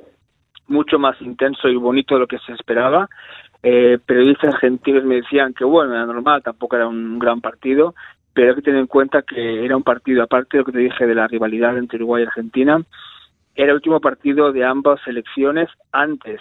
mucho 0.68 0.98
más 0.98 1.20
intenso 1.20 1.68
y 1.68 1.76
bonito 1.76 2.14
de 2.14 2.20
lo 2.20 2.26
que 2.26 2.38
se 2.40 2.52
esperaba. 2.52 3.08
Eh, 3.62 3.98
periodistas 4.04 4.54
argentinos 4.54 5.04
me 5.04 5.16
decían 5.16 5.52
que 5.52 5.64
bueno, 5.64 5.94
era 5.94 6.06
normal, 6.06 6.42
tampoco 6.42 6.76
era 6.76 6.86
un 6.86 7.18
gran 7.18 7.40
partido, 7.40 7.94
pero 8.32 8.50
hay 8.50 8.56
que 8.56 8.62
tener 8.62 8.80
en 8.80 8.86
cuenta 8.86 9.22
que 9.22 9.64
era 9.64 9.76
un 9.76 9.82
partido, 9.82 10.22
aparte 10.22 10.56
de 10.56 10.58
lo 10.58 10.64
que 10.64 10.72
te 10.72 10.78
dije 10.78 11.06
de 11.06 11.14
la 11.14 11.26
rivalidad 11.26 11.76
entre 11.76 11.96
Uruguay 11.96 12.22
y 12.22 12.26
Argentina, 12.26 12.80
era 13.56 13.70
el 13.70 13.76
último 13.76 14.00
partido 14.00 14.52
de 14.52 14.64
ambas 14.64 15.00
selecciones 15.04 15.68
antes 15.90 16.40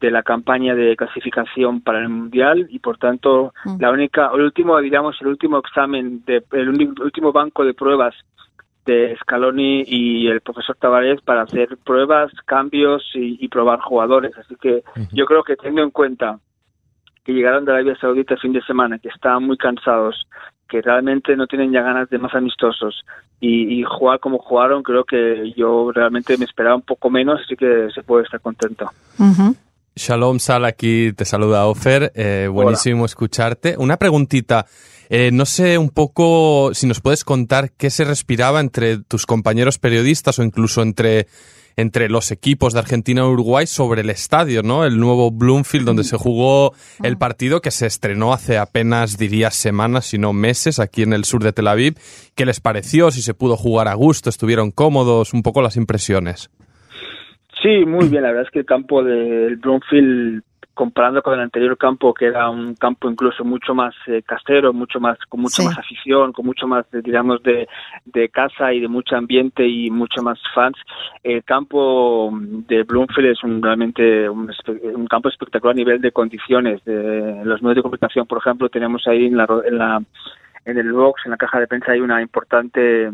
de 0.00 0.10
la 0.10 0.22
campaña 0.22 0.74
de 0.74 0.96
clasificación 0.96 1.80
para 1.80 2.00
el 2.00 2.08
mundial 2.08 2.66
y 2.70 2.78
por 2.78 2.98
tanto 2.98 3.52
Mm. 3.64 3.80
la 3.80 3.90
única 3.90 4.30
el 4.32 4.42
último 4.42 4.78
digamos 4.80 5.16
el 5.20 5.28
último 5.28 5.58
examen 5.58 6.22
de 6.24 6.42
el 6.52 6.68
último 6.68 7.32
banco 7.32 7.64
de 7.64 7.74
pruebas 7.74 8.14
de 8.88 9.16
Scaloni 9.20 9.84
y 9.86 10.28
el 10.28 10.40
profesor 10.40 10.76
Tavares 10.76 11.20
para 11.20 11.42
hacer 11.42 11.76
pruebas 11.84 12.32
cambios 12.46 13.02
y, 13.14 13.44
y 13.44 13.48
probar 13.48 13.80
jugadores. 13.80 14.32
Así 14.38 14.56
que 14.56 14.82
yo 15.12 15.26
creo 15.26 15.44
que 15.44 15.56
teniendo 15.56 15.82
en 15.82 15.90
cuenta 15.90 16.38
que 17.22 17.32
llegaron 17.32 17.66
de 17.66 17.72
Arabia 17.72 17.96
Saudita 18.00 18.34
el 18.34 18.40
fin 18.40 18.54
de 18.54 18.62
semana 18.62 18.98
que 18.98 19.08
estaban 19.08 19.44
muy 19.44 19.58
cansados 19.58 20.26
que 20.68 20.80
realmente 20.80 21.36
no 21.36 21.46
tienen 21.46 21.72
ya 21.72 21.82
ganas 21.82 22.08
de 22.08 22.18
más 22.18 22.34
amistosos 22.34 23.04
y, 23.40 23.80
y 23.80 23.84
jugar 23.84 24.20
como 24.20 24.38
jugaron 24.38 24.82
creo 24.82 25.04
que 25.04 25.52
yo 25.56 25.92
realmente 25.92 26.36
me 26.38 26.46
esperaba 26.46 26.76
un 26.76 26.82
poco 26.82 27.10
menos 27.10 27.40
así 27.44 27.56
que 27.56 27.88
se 27.94 28.02
puede 28.02 28.24
estar 28.24 28.40
contento. 28.40 28.90
Ujú. 29.18 29.54
Shalom 29.96 30.38
Sal, 30.38 30.64
aquí 30.64 31.12
te 31.12 31.24
saluda 31.24 31.66
Ofer, 31.66 32.12
eh, 32.14 32.48
buenísimo 32.50 33.04
escucharte. 33.04 33.74
Una 33.76 33.96
preguntita, 33.96 34.64
eh, 35.08 35.30
no 35.32 35.46
sé 35.46 35.78
un 35.78 35.90
poco 35.90 36.70
si 36.74 36.86
nos 36.86 37.00
puedes 37.00 37.24
contar 37.24 37.70
qué 37.72 37.90
se 37.90 38.04
respiraba 38.04 38.60
entre 38.60 38.98
tus 38.98 39.26
compañeros 39.26 39.78
periodistas 39.78 40.38
o 40.38 40.42
incluso 40.42 40.82
entre, 40.82 41.26
entre 41.76 42.08
los 42.10 42.30
equipos 42.30 42.74
de 42.74 42.80
Argentina 42.80 43.22
y 43.22 43.24
Uruguay 43.24 43.66
sobre 43.66 44.02
el 44.02 44.10
estadio, 44.10 44.62
¿no? 44.62 44.84
El 44.84 44.98
nuevo 44.98 45.30
Bloomfield 45.30 45.86
donde 45.86 46.04
se 46.04 46.16
jugó 46.16 46.74
el 47.02 47.16
partido 47.16 47.60
que 47.60 47.70
se 47.70 47.86
estrenó 47.86 48.32
hace 48.32 48.58
apenas, 48.58 49.16
diría, 49.16 49.50
semanas, 49.50 50.06
si 50.06 50.18
no 50.18 50.32
meses, 50.32 50.80
aquí 50.80 51.02
en 51.02 51.12
el 51.12 51.24
sur 51.24 51.42
de 51.42 51.52
Tel 51.52 51.68
Aviv. 51.68 51.94
¿Qué 52.34 52.44
les 52.44 52.60
pareció? 52.60 53.10
Si 53.10 53.22
se 53.22 53.32
pudo 53.32 53.56
jugar 53.56 53.88
a 53.88 53.94
gusto, 53.94 54.28
estuvieron 54.28 54.72
cómodos, 54.72 55.32
un 55.32 55.42
poco 55.42 55.62
las 55.62 55.76
impresiones. 55.76 56.50
Sí, 57.62 57.84
muy 57.86 58.08
bien. 58.08 58.22
La 58.22 58.28
verdad 58.28 58.44
es 58.44 58.50
que 58.50 58.60
el 58.60 58.66
campo 58.66 59.02
del 59.02 59.56
Bloomfield, 59.56 60.42
comparando 60.78 61.22
con 61.22 61.34
el 61.34 61.40
anterior 61.40 61.76
campo, 61.76 62.14
que 62.14 62.26
era 62.26 62.48
un 62.48 62.76
campo 62.76 63.10
incluso 63.10 63.44
mucho 63.44 63.74
más 63.74 63.92
eh, 64.06 64.22
casero, 64.22 64.72
mucho 64.72 65.00
más 65.00 65.18
con 65.28 65.40
mucha 65.40 65.62
Sí. 65.62 65.66
más 65.66 65.76
afición, 65.76 66.32
con 66.32 66.46
mucho 66.46 66.68
más, 66.68 66.86
eh, 66.94 67.00
digamos, 67.02 67.42
de, 67.42 67.66
de 68.04 68.28
casa 68.28 68.72
y 68.72 68.78
de 68.78 68.86
mucho 68.86 69.16
ambiente 69.16 69.66
y 69.66 69.90
mucho 69.90 70.22
más 70.22 70.38
fans, 70.54 70.76
el 71.24 71.42
campo 71.42 72.30
de 72.68 72.84
Bloomfield 72.84 73.30
es 73.32 73.42
un, 73.42 73.60
realmente 73.60 74.28
un, 74.30 74.48
un 74.94 75.06
campo 75.08 75.28
espectacular 75.28 75.74
a 75.74 75.82
nivel 75.82 76.00
de 76.00 76.12
condiciones. 76.12 76.84
De, 76.84 77.42
los 77.44 77.60
medios 77.60 77.76
de 77.78 77.82
comunicación, 77.82 78.26
por 78.28 78.38
ejemplo, 78.38 78.68
tenemos 78.68 79.02
ahí 79.08 79.26
en 79.26 79.36
la, 79.36 79.46
en 79.66 79.78
la 79.78 80.00
en 80.64 80.78
el 80.78 80.92
box, 80.92 81.22
en 81.24 81.32
la 81.32 81.36
caja 81.38 81.58
de 81.58 81.66
prensa, 81.66 81.90
hay 81.92 82.00
una 82.00 82.22
importante 82.22 83.10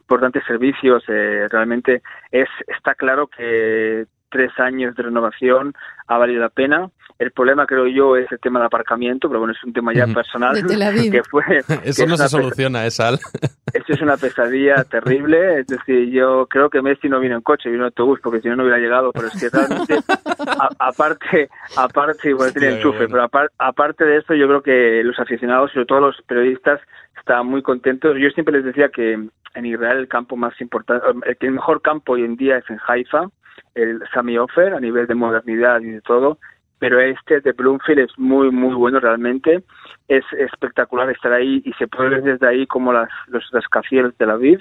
importantes 0.00 0.42
servicios. 0.46 1.02
eh, 1.08 1.46
realmente 1.50 2.00
es 2.32 2.48
está 2.68 2.94
claro 2.94 3.26
que 3.26 4.06
tres 4.30 4.50
años 4.58 4.94
de 4.96 5.02
renovación 5.02 5.74
ha 6.06 6.18
valido 6.18 6.40
la 6.40 6.48
pena. 6.48 6.88
El 7.18 7.32
problema, 7.32 7.66
creo 7.66 7.86
yo, 7.86 8.16
es 8.16 8.32
el 8.32 8.38
tema 8.40 8.60
del 8.60 8.68
aparcamiento, 8.68 9.28
pero 9.28 9.40
bueno, 9.40 9.52
es 9.52 9.62
un 9.62 9.74
tema 9.74 9.92
ya 9.92 10.06
personal. 10.06 10.54
De 10.54 10.62
Tel 10.62 10.80
Aviv. 10.80 11.12
Que 11.12 11.22
fue, 11.22 11.42
Eso 11.58 11.66
que 11.82 11.88
es 11.90 11.98
no 11.98 12.04
una 12.14 12.16
se 12.16 12.28
soluciona, 12.30 12.86
¿eh, 12.86 12.90
Sal? 12.90 13.18
Esto 13.74 13.92
es 13.92 14.00
una 14.00 14.16
pesadilla 14.16 14.84
terrible. 14.84 15.60
Es 15.60 15.66
decir, 15.66 16.08
yo 16.10 16.46
creo 16.48 16.70
que 16.70 16.80
Messi 16.80 17.08
no 17.10 17.20
vino 17.20 17.34
en 17.36 17.42
coche, 17.42 17.68
vino 17.68 17.82
en 17.82 17.86
autobús, 17.86 18.20
porque 18.22 18.40
si 18.40 18.48
no, 18.48 18.56
no 18.56 18.62
hubiera 18.62 18.78
llegado. 18.78 19.12
Pero 19.12 19.26
es 19.26 19.38
que 19.38 19.50
realmente, 19.50 19.98
a- 20.46 20.70
aparte, 20.88 21.50
aparte, 21.76 22.30
igual 22.30 22.52
tiene 22.52 22.68
Hostia, 22.68 22.78
enchufe, 22.78 23.06
bueno. 23.06 23.12
pero 23.12 23.24
apar- 23.24 23.50
aparte 23.58 24.04
de 24.06 24.16
esto, 24.16 24.34
yo 24.34 24.46
creo 24.46 24.62
que 24.62 25.02
los 25.04 25.18
aficionados, 25.20 25.72
sobre 25.72 25.86
todo 25.86 26.00
los 26.00 26.16
periodistas, 26.26 26.80
estaban 27.18 27.46
muy 27.46 27.60
contentos. 27.62 28.16
Yo 28.18 28.30
siempre 28.30 28.54
les 28.56 28.64
decía 28.64 28.88
que 28.88 29.12
en 29.54 29.66
Israel 29.66 29.98
el 29.98 30.08
campo 30.08 30.36
más 30.36 30.58
importante, 30.60 31.04
el 31.38 31.50
mejor 31.52 31.82
campo 31.82 32.12
hoy 32.14 32.24
en 32.24 32.36
día 32.36 32.56
es 32.56 32.70
en 32.70 32.78
Haifa, 32.86 33.26
el 33.74 34.00
Sami 34.12 34.38
Ofer, 34.38 34.74
a 34.74 34.80
nivel 34.80 35.06
de 35.06 35.14
modernidad 35.14 35.80
y 35.80 35.90
de 35.90 36.00
todo. 36.00 36.38
Pero 36.78 36.98
este 37.00 37.40
de 37.40 37.52
Bloomfield 37.52 38.00
es 38.00 38.18
muy, 38.18 38.50
muy 38.50 38.74
bueno 38.74 39.00
realmente. 39.00 39.62
Es 40.08 40.24
espectacular 40.32 41.10
estar 41.10 41.32
ahí 41.32 41.62
y 41.64 41.72
se 41.74 41.86
puede 41.86 42.08
ver 42.10 42.22
desde 42.22 42.48
ahí 42.48 42.66
como 42.66 42.92
las, 42.92 43.10
los 43.28 43.44
rascacielos 43.52 44.12
de 44.12 44.16
Tel 44.18 44.30
Aviv. 44.30 44.60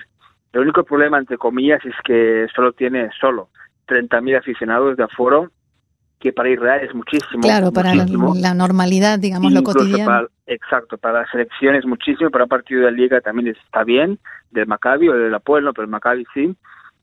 El 0.51 0.62
único 0.62 0.84
problema, 0.84 1.18
entre 1.18 1.38
comillas, 1.38 1.84
es 1.86 1.96
que 2.03 2.48
solo 2.53 2.74
tiene 2.74 3.10
solo 3.20 3.50
30.000 3.88 4.38
aficionados 4.38 4.98
de 4.98 5.03
aforo, 5.03 5.51
que 6.20 6.34
para 6.34 6.50
Israel 6.50 6.86
es 6.88 6.94
muchísimo. 6.94 7.41
Claro, 7.44 7.72
para 7.72 7.94
la, 7.94 8.03
muchísimo. 8.03 8.34
la 8.36 8.53
normalidad, 8.53 9.20
digamos, 9.20 9.53
lo 9.53 9.63
cotidiano. 9.63 10.06
para- 10.06 10.27
exacto, 10.48 10.98
para 10.98 11.22
la 11.22 11.32
selección 11.32 11.75
es 11.75 11.86
muchísimo, 11.86 12.29
para 12.29 12.44
un 12.44 12.50
partido 12.50 12.86
de 12.86 12.91
liga 12.91 13.22
también 13.22 13.48
está 13.56 13.84
bien, 13.84 14.20
del 14.51 14.68
Maccabi 14.68 15.08
o 15.08 15.13
del 15.13 15.34
Apoel, 15.34 15.63
no, 15.63 15.74
pero 15.74 15.86
el 15.86 15.91
Maccabi 15.91 16.25
sí. 16.34 16.56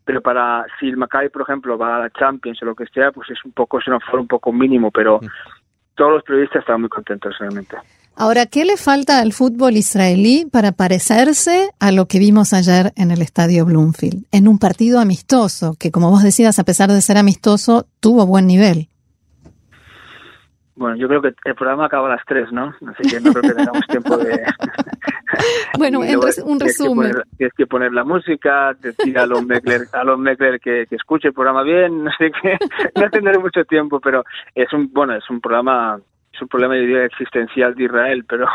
Pero 0.06 0.22
para, 0.22 0.64
si 0.80 0.88
el 0.88 0.96
Maccabi, 0.96 1.28
por 1.28 1.42
ejemplo, 1.42 1.76
va 1.76 1.96
a 1.96 2.00
la 2.00 2.10
Champions 2.10 2.62
o 2.62 2.64
lo 2.64 2.75
que 2.75 2.86
sea, 2.86 3.12
pues 3.12 3.28
es 3.30 3.44
un 3.44 3.52
poco, 3.52 3.78
es 3.78 3.86
un 3.88 3.94
aforo 3.94 4.22
un 4.22 4.28
poco 4.28 4.52
mínimo, 4.52 4.90
pero 4.90 5.20
todos 5.96 6.12
los 6.12 6.22
periodistas 6.22 6.60
estaban 6.60 6.80
muy 6.80 6.88
contentos 6.88 7.34
realmente. 7.38 7.76
Ahora, 8.18 8.46
¿qué 8.46 8.64
le 8.64 8.78
falta 8.78 9.18
al 9.18 9.34
fútbol 9.34 9.76
israelí 9.76 10.46
para 10.50 10.72
parecerse 10.72 11.70
a 11.78 11.92
lo 11.92 12.06
que 12.06 12.18
vimos 12.18 12.54
ayer 12.54 12.94
en 12.96 13.10
el 13.10 13.20
estadio 13.20 13.66
Bloomfield? 13.66 14.25
En 14.32 14.48
un 14.48 14.58
partido 14.58 15.00
amistoso, 15.00 15.75
que 15.78 15.90
como 15.90 16.10
vos 16.10 16.22
decías, 16.22 16.58
a 16.58 16.64
pesar 16.64 16.90
de 16.90 17.02
ser 17.02 17.18
amistoso, 17.18 17.86
tuvo 18.00 18.25
buen 18.25 18.46
nivel. 18.46 18.88
Bueno, 20.76 20.97
yo 20.97 21.09
creo 21.09 21.23
que 21.23 21.35
el 21.45 21.54
programa 21.54 21.87
acaba 21.87 22.09
a 22.12 22.16
las 22.16 22.25
3, 22.26 22.52
¿no? 22.52 22.75
Así 22.87 23.09
que 23.09 23.18
no 23.21 23.33
creo 23.33 23.42
que 23.42 23.54
tengamos 23.54 23.87
tiempo 23.87 24.16
de... 24.18 24.42
Bueno, 25.78 26.02
en 26.04 26.21
res- 26.23 26.38
un 26.38 26.59
tienes 26.59 26.78
que 26.78 26.85
resumen. 26.85 27.11
poner- 27.12 27.25
Tienes 27.37 27.54
que 27.54 27.66
poner 27.66 27.92
la 27.92 28.04
música, 28.04 28.75
decir 28.75 29.18
a 29.18 29.23
Alon 29.25 29.47
Meckler, 29.47 29.83
a 29.92 30.00
Alon 30.00 30.21
Meckler 30.21 30.61
que, 30.61 30.87
que 30.88 30.97
escuche 30.97 31.28
el 31.28 31.35
programa 31.35 31.62
bien, 31.62 32.04
no 32.04 32.11
sé 32.18 32.30
qué, 32.42 32.56
no 33.00 33.11
tendré 33.11 33.38
mucho 33.38 33.64
tiempo, 33.64 34.00
pero 34.00 34.25
es 34.54 34.73
un, 34.73 34.90
bueno, 34.92 35.14
es 35.14 35.28
un 35.28 35.40
programa, 35.40 35.99
es 36.33 36.40
un 36.42 36.49
problema, 36.49 36.76
yo 36.76 36.99
existencial 37.00 37.75
de 37.75 37.85
Israel, 37.85 38.25
pero 38.28 38.47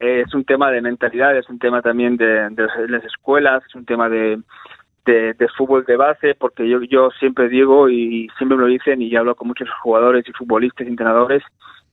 eh, 0.00 0.24
es 0.26 0.34
un 0.34 0.44
tema 0.44 0.70
de 0.70 0.82
mentalidad, 0.82 1.36
es 1.36 1.48
un 1.48 1.58
tema 1.58 1.80
también 1.80 2.16
de, 2.16 2.48
de 2.50 2.68
las 2.88 3.04
escuelas, 3.04 3.62
es 3.66 3.74
un 3.74 3.84
tema 3.84 4.08
de, 4.08 4.40
de, 5.04 5.34
fútbol 5.56 5.84
de 5.84 5.96
base, 5.96 6.34
porque 6.34 6.68
yo, 6.68 6.82
yo 6.82 7.10
siempre 7.18 7.48
digo 7.48 7.88
y 7.88 8.28
siempre 8.36 8.56
me 8.56 8.64
lo 8.64 8.68
dicen 8.68 9.02
y 9.02 9.14
hablo 9.16 9.34
con 9.34 9.48
muchos 9.48 9.68
jugadores 9.82 10.28
y 10.28 10.32
futbolistas 10.32 10.86
y 10.86 10.90
entrenadores 10.90 11.42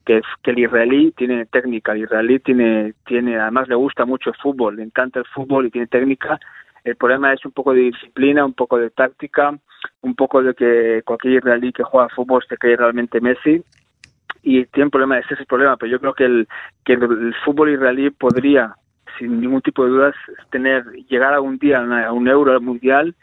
que 0.04 0.22
el 0.44 0.58
israelí 0.58 1.12
tiene 1.12 1.44
técnica, 1.44 1.92
el 1.92 2.04
israelí 2.04 2.38
tiene, 2.38 2.94
tiene, 3.06 3.38
además 3.38 3.68
le 3.68 3.74
gusta 3.74 4.06
mucho 4.06 4.30
el 4.30 4.36
fútbol, 4.36 4.76
le 4.76 4.84
encanta 4.84 5.18
el 5.18 5.26
fútbol 5.26 5.66
y 5.66 5.70
tiene 5.70 5.86
técnica. 5.86 6.40
El 6.82 6.96
problema 6.96 7.34
es 7.34 7.44
un 7.44 7.52
poco 7.52 7.74
de 7.74 7.80
disciplina, 7.80 8.46
un 8.46 8.54
poco 8.54 8.78
de 8.78 8.88
táctica, 8.88 9.54
un 10.00 10.14
poco 10.14 10.42
de 10.42 10.54
que 10.54 11.02
cualquier 11.04 11.34
israelí 11.34 11.72
que 11.72 11.82
juega 11.82 12.08
fútbol 12.08 12.42
se 12.48 12.56
cree 12.56 12.76
realmente 12.76 13.20
Messi 13.20 13.62
y 14.42 14.64
tiene 14.66 14.86
un 14.86 14.90
problema, 14.90 15.18
ese 15.18 15.34
es 15.34 15.40
el 15.40 15.46
problema, 15.46 15.76
pero 15.76 15.92
yo 15.92 16.00
creo 16.00 16.14
que 16.14 16.24
el, 16.24 16.48
que 16.84 16.94
el 16.94 17.34
fútbol 17.44 17.70
israelí 17.70 18.10
podría, 18.10 18.74
sin 19.18 19.40
ningún 19.40 19.62
tipo 19.62 19.84
de 19.84 19.90
dudas, 19.90 20.14
tener, 20.50 20.84
llegar 21.08 21.32
algún 21.34 21.58
día 21.58 21.78
a, 21.78 22.12
un 22.12 22.28
euro 22.28 22.60
mundial 22.60 23.14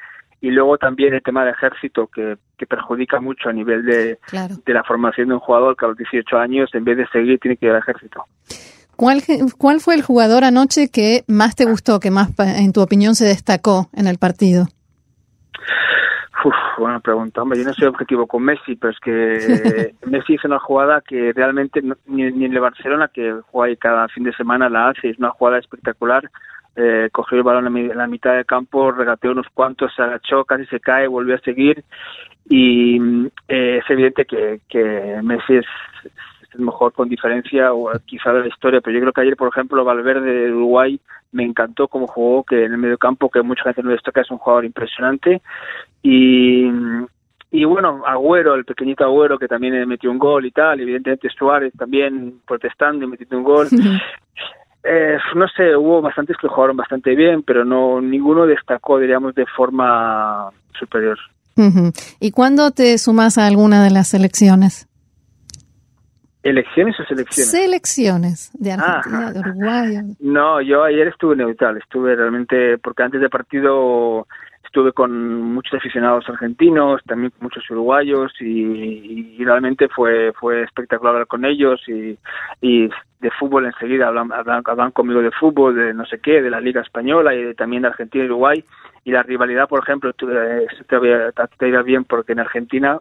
y 0.41 0.51
luego 0.51 0.77
también 0.77 1.13
el 1.13 1.23
tema 1.23 1.43
del 1.43 1.53
ejército 1.53 2.07
que, 2.07 2.37
que 2.57 2.65
perjudica 2.65 3.19
mucho 3.19 3.49
a 3.49 3.53
nivel 3.53 3.85
de, 3.85 4.19
Claro. 4.27 4.55
de 4.65 4.73
la 4.73 4.83
formación 4.83 5.29
de 5.29 5.35
un 5.35 5.39
jugador 5.39 5.75
que 5.75 5.85
a 5.85 5.87
los 5.89 5.97
18 5.97 6.37
años, 6.37 6.69
en 6.73 6.83
vez 6.83 6.97
de 6.97 7.07
seguir, 7.07 7.39
tiene 7.39 7.57
que 7.57 7.65
ir 7.65 7.71
al 7.71 7.79
ejército. 7.79 8.23
¿Cuál, 8.95 9.21
¿Cuál 9.57 9.79
fue 9.81 9.95
el 9.95 10.03
jugador 10.03 10.43
anoche 10.43 10.89
que 10.89 11.23
más 11.27 11.55
te 11.55 11.65
gustó, 11.65 11.99
que 11.99 12.11
más, 12.11 12.29
en 12.39 12.71
tu 12.71 12.81
opinión, 12.81 13.15
se 13.15 13.25
destacó 13.25 13.89
en 13.93 14.07
el 14.07 14.17
partido? 14.17 14.67
Uf, 16.45 16.53
buena 16.77 16.99
pregunta. 16.99 17.41
Hombre, 17.41 17.57
yo 17.57 17.65
no 17.65 17.73
soy 17.73 17.87
objetivo 17.87 18.27
con 18.27 18.43
Messi, 18.43 18.75
pero 18.75 18.91
es 18.91 18.99
que 18.99 19.95
Messi 20.05 20.35
hizo 20.35 20.47
una 20.47 20.59
jugada 20.59 21.01
que 21.01 21.33
realmente 21.33 21.81
no- 21.81 21.95
ni, 22.05 22.31
ni 22.31 22.45
en 22.45 22.53
el 22.53 22.59
Barcelona, 22.59 23.09
que 23.11 23.39
juega 23.49 23.69
ahí 23.71 23.77
cada 23.77 24.07
fin 24.09 24.23
de 24.25 24.33
semana, 24.33 24.69
la 24.69 24.89
hace. 24.89 25.09
Es 25.09 25.17
una 25.17 25.31
jugada 25.31 25.57
espectacular. 25.57 26.29
Eh, 26.75 27.09
cogió 27.11 27.37
el 27.39 27.43
balón 27.43 27.75
en 27.75 27.97
la 27.97 28.05
mitad 28.05 28.33
del 28.33 28.45
campo, 28.45 28.91
regateó 28.91 29.31
unos 29.31 29.47
cuantos, 29.55 29.91
se 29.95 30.03
agachó, 30.03 30.45
casi 30.45 30.65
se 30.67 30.79
cae, 30.79 31.07
volvió 31.07 31.33
a 31.33 31.39
seguir. 31.39 31.83
Y 32.47 32.99
eh, 33.47 33.79
es 33.81 33.89
evidente 33.89 34.25
que, 34.25 34.59
que 34.69 35.19
Messi 35.23 35.55
es, 35.55 35.65
es 36.03 36.53
el 36.53 36.61
mejor 36.61 36.93
con 36.93 37.09
diferencia, 37.09 37.73
o 37.73 37.89
quizá 38.05 38.31
de 38.33 38.41
la 38.41 38.47
historia. 38.49 38.81
Pero 38.81 38.93
yo 38.93 39.01
creo 39.01 39.13
que 39.13 39.21
ayer, 39.21 39.35
por 39.35 39.47
ejemplo, 39.47 39.83
Valverde 39.83 40.31
de 40.31 40.51
Uruguay 40.51 40.99
me 41.31 41.43
encantó 41.43 41.87
cómo 41.87 42.07
jugó, 42.07 42.43
que 42.43 42.65
en 42.65 42.73
el 42.73 42.77
medio 42.77 42.97
campo, 42.97 43.29
que 43.29 43.41
mucha 43.41 43.63
gente 43.63 43.81
no 43.81 43.89
destaca, 43.89 44.21
es 44.21 44.29
un 44.31 44.37
jugador 44.37 44.63
impresionante. 44.63 45.41
Y, 46.07 46.67
y 47.49 47.65
bueno, 47.65 48.03
Agüero, 48.05 48.53
el 48.53 48.63
pequeñito 48.63 49.03
Agüero 49.03 49.39
que 49.39 49.47
también 49.47 49.87
metió 49.87 50.11
un 50.11 50.19
gol 50.19 50.45
y 50.45 50.51
tal, 50.51 50.79
evidentemente 50.79 51.29
Suárez 51.29 51.73
también 51.75 52.41
protestando 52.45 53.03
y 53.03 53.07
metiendo 53.07 53.37
un 53.39 53.43
gol. 53.43 53.67
Eh, 54.83 55.17
no 55.33 55.47
sé, 55.47 55.75
hubo 55.75 55.99
bastantes 56.03 56.37
que 56.37 56.47
jugaron 56.47 56.77
bastante 56.77 57.15
bien, 57.15 57.41
pero 57.41 57.65
no 57.65 57.99
ninguno 57.99 58.45
destacó, 58.45 58.99
diríamos, 58.99 59.33
de 59.33 59.47
forma 59.47 60.51
superior. 60.77 61.17
¿Y 62.19 62.29
cuándo 62.29 62.69
te 62.69 62.95
sumas 62.99 63.39
a 63.39 63.47
alguna 63.47 63.83
de 63.83 63.89
las 63.89 64.09
selecciones? 64.09 64.87
¿Elecciones 66.43 66.99
o 66.99 67.03
selecciones? 67.05 67.49
Selecciones 67.49 68.51
de 68.53 68.73
Argentina, 68.73 69.17
Ajá. 69.17 69.33
de 69.33 69.39
Uruguay. 69.39 69.95
No, 70.19 70.61
yo 70.61 70.83
ayer 70.83 71.07
estuve 71.07 71.35
neutral, 71.35 71.77
estuve 71.77 72.15
realmente, 72.15 72.77
porque 72.77 73.01
antes 73.01 73.19
del 73.21 73.31
partido 73.31 74.27
estuve 74.75 74.91
con 74.91 75.41
muchos 75.53 75.75
aficionados 75.75 76.27
argentinos, 76.27 77.01
también 77.05 77.31
con 77.31 77.43
muchos 77.43 77.63
uruguayos 77.69 78.33
y, 78.41 79.41
realmente 79.45 79.87
fue 79.87 80.33
fue 80.33 80.63
espectacular 80.63 81.13
hablar 81.13 81.27
con 81.27 81.45
ellos 81.45 81.79
y, 81.87 82.17
y 82.59 82.89
de 83.21 83.31
fútbol 83.39 83.67
enseguida 83.67 84.07
hablan, 84.07 84.31
hablan, 84.33 84.91
conmigo 84.91 85.21
de 85.21 85.31
fútbol, 85.31 85.75
de 85.75 85.93
no 85.93 86.05
sé 86.05 86.19
qué, 86.19 86.41
de 86.41 86.49
la 86.49 86.59
Liga 86.59 86.81
Española 86.81 87.33
y 87.33 87.53
también 87.53 87.83
de 87.83 87.87
Argentina 87.87 88.25
y 88.25 88.27
Uruguay 88.27 88.65
y 89.05 89.11
la 89.11 89.23
rivalidad, 89.23 89.69
por 89.69 89.81
ejemplo, 89.81 90.11
te, 90.11 90.25
te, 90.25 90.97
te 91.57 91.67
irá 91.69 91.81
bien 91.81 92.03
porque 92.03 92.33
en 92.33 92.39
Argentina 92.39 92.99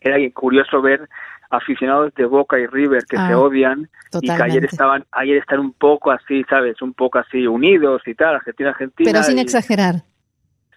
era 0.00 0.16
curioso 0.32 0.82
ver 0.82 1.08
aficionados 1.50 2.12
de 2.14 2.24
Boca 2.24 2.58
y 2.58 2.66
River 2.66 3.04
que 3.08 3.16
se 3.16 3.22
ah, 3.22 3.38
odian 3.38 3.88
y 4.20 4.26
que 4.26 4.42
ayer 4.42 4.64
estaban 4.64 5.04
ayer 5.12 5.36
están 5.36 5.60
un 5.60 5.74
poco 5.74 6.10
así, 6.10 6.42
¿sabes? 6.50 6.82
Un 6.82 6.94
poco 6.94 7.18
así 7.18 7.46
unidos 7.46 8.02
y 8.06 8.14
tal, 8.14 8.34
Argentina 8.34 8.70
Argentina. 8.70 9.10
Pero 9.12 9.22
sin 9.22 9.38
exagerar. 9.38 10.02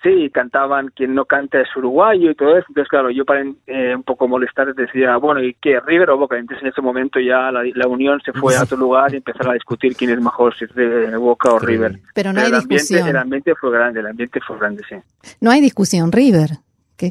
Sí, 0.03 0.31
cantaban 0.34 0.89
quien 0.96 1.13
no 1.13 1.25
canta 1.25 1.62
es 1.62 1.67
uruguayo 1.75 2.31
y 2.31 2.36
todo 2.36 2.58
eso. 2.58 2.65
Entonces, 2.70 2.89
claro, 2.89 3.12
yo 3.12 3.24
para 3.24 3.41
eh, 3.67 3.96
un 3.96 4.03
poco 4.03 4.27
molestar 4.27 4.74
decía, 4.74 5.17
bueno, 5.17 5.43
¿y 5.43 5.55
qué? 5.62 5.79
¿River 5.79 6.10
o 6.10 6.17
Boca? 6.17 6.38
Entonces, 6.38 6.63
en 6.63 6.70
ese 6.70 6.81
momento 6.81 7.20
ya 7.20 7.51
la, 7.51 7.88
unión 7.88 8.20
se 8.25 8.34
fue 8.34 8.55
a 8.55 8.63
otro 8.63 8.77
lugar 8.77 9.13
y 9.13 9.17
empezaron 9.17 9.51
a 9.51 9.53
discutir 9.53 9.96
quién 9.96 10.10
es 10.10 10.20
mejor, 10.20 10.58
si 10.58 10.65
es 10.65 10.74
de 10.74 11.15
Boca 11.17 11.51
o 11.51 11.60
River. 11.60 12.00
Pero 12.15 12.34
no 12.34 12.41
hay 12.41 12.51
discusión. 12.51 13.08
el 13.08 13.17
ambiente 13.17 13.53
fue 13.55 13.72
grande, 13.72 14.00
el 14.00 14.08
ambiente 14.08 14.39
fue 14.46 14.58
grande, 14.58 14.84
sí. 14.89 14.96
No 15.39 15.51
hay 15.51 15.62
discusión, 15.62 16.12
River. 16.12 16.51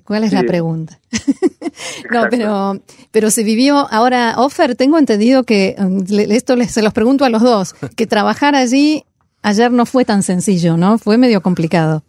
¿Cuál 0.05 0.25
es 0.25 0.33
la 0.33 0.45
pregunta? 0.45 0.99
no, 2.13 2.27
pero, 2.31 2.75
pero 3.11 3.31
se 3.31 3.43
vivió. 3.43 3.89
Ahora, 3.91 4.35
Offer, 4.37 4.77
tengo 4.77 4.99
entendido 4.99 5.43
que, 5.43 5.75
um, 5.79 6.05
esto 6.31 6.55
les, 6.55 6.71
se 6.71 6.83
los 6.83 6.93
pregunto 6.93 7.25
a 7.25 7.31
los 7.31 7.43
dos, 7.43 7.75
que 7.97 8.07
trabajar 8.07 8.55
allí 8.55 9.05
ayer 9.43 9.73
no 9.73 9.87
fue 9.87 10.05
tan 10.05 10.23
sencillo, 10.23 10.77
¿no? 10.77 10.99
Fue 10.99 11.19
medio 11.19 11.41
complicado. 11.41 12.05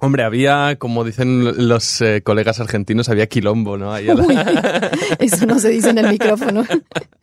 Hombre, 0.00 0.22
había, 0.22 0.76
como 0.78 1.04
dicen 1.04 1.68
los 1.68 2.00
eh, 2.00 2.22
colegas 2.22 2.58
argentinos, 2.58 3.08
había 3.10 3.26
quilombo, 3.26 3.76
¿no? 3.76 3.94
eso 5.18 5.46
no 5.46 5.58
se 5.58 5.68
dice 5.68 5.90
en 5.90 5.98
el 5.98 6.08
micrófono. 6.08 6.64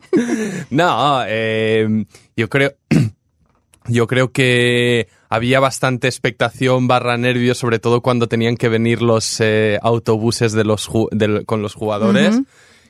no, 0.70 1.22
eh, 1.26 2.04
yo 2.36 2.48
creo, 2.48 2.74
yo 3.88 4.06
creo 4.06 4.30
que 4.30 5.08
había 5.28 5.58
bastante 5.58 6.06
expectación 6.06 6.86
barra 6.86 7.16
nervios, 7.16 7.58
sobre 7.58 7.80
todo 7.80 8.00
cuando 8.00 8.28
tenían 8.28 8.56
que 8.56 8.68
venir 8.68 9.02
los 9.02 9.40
eh, 9.40 9.78
autobuses 9.82 10.52
de 10.52 10.64
los 10.64 10.88
con 11.46 11.62
los 11.62 11.74
jugadores 11.74 12.40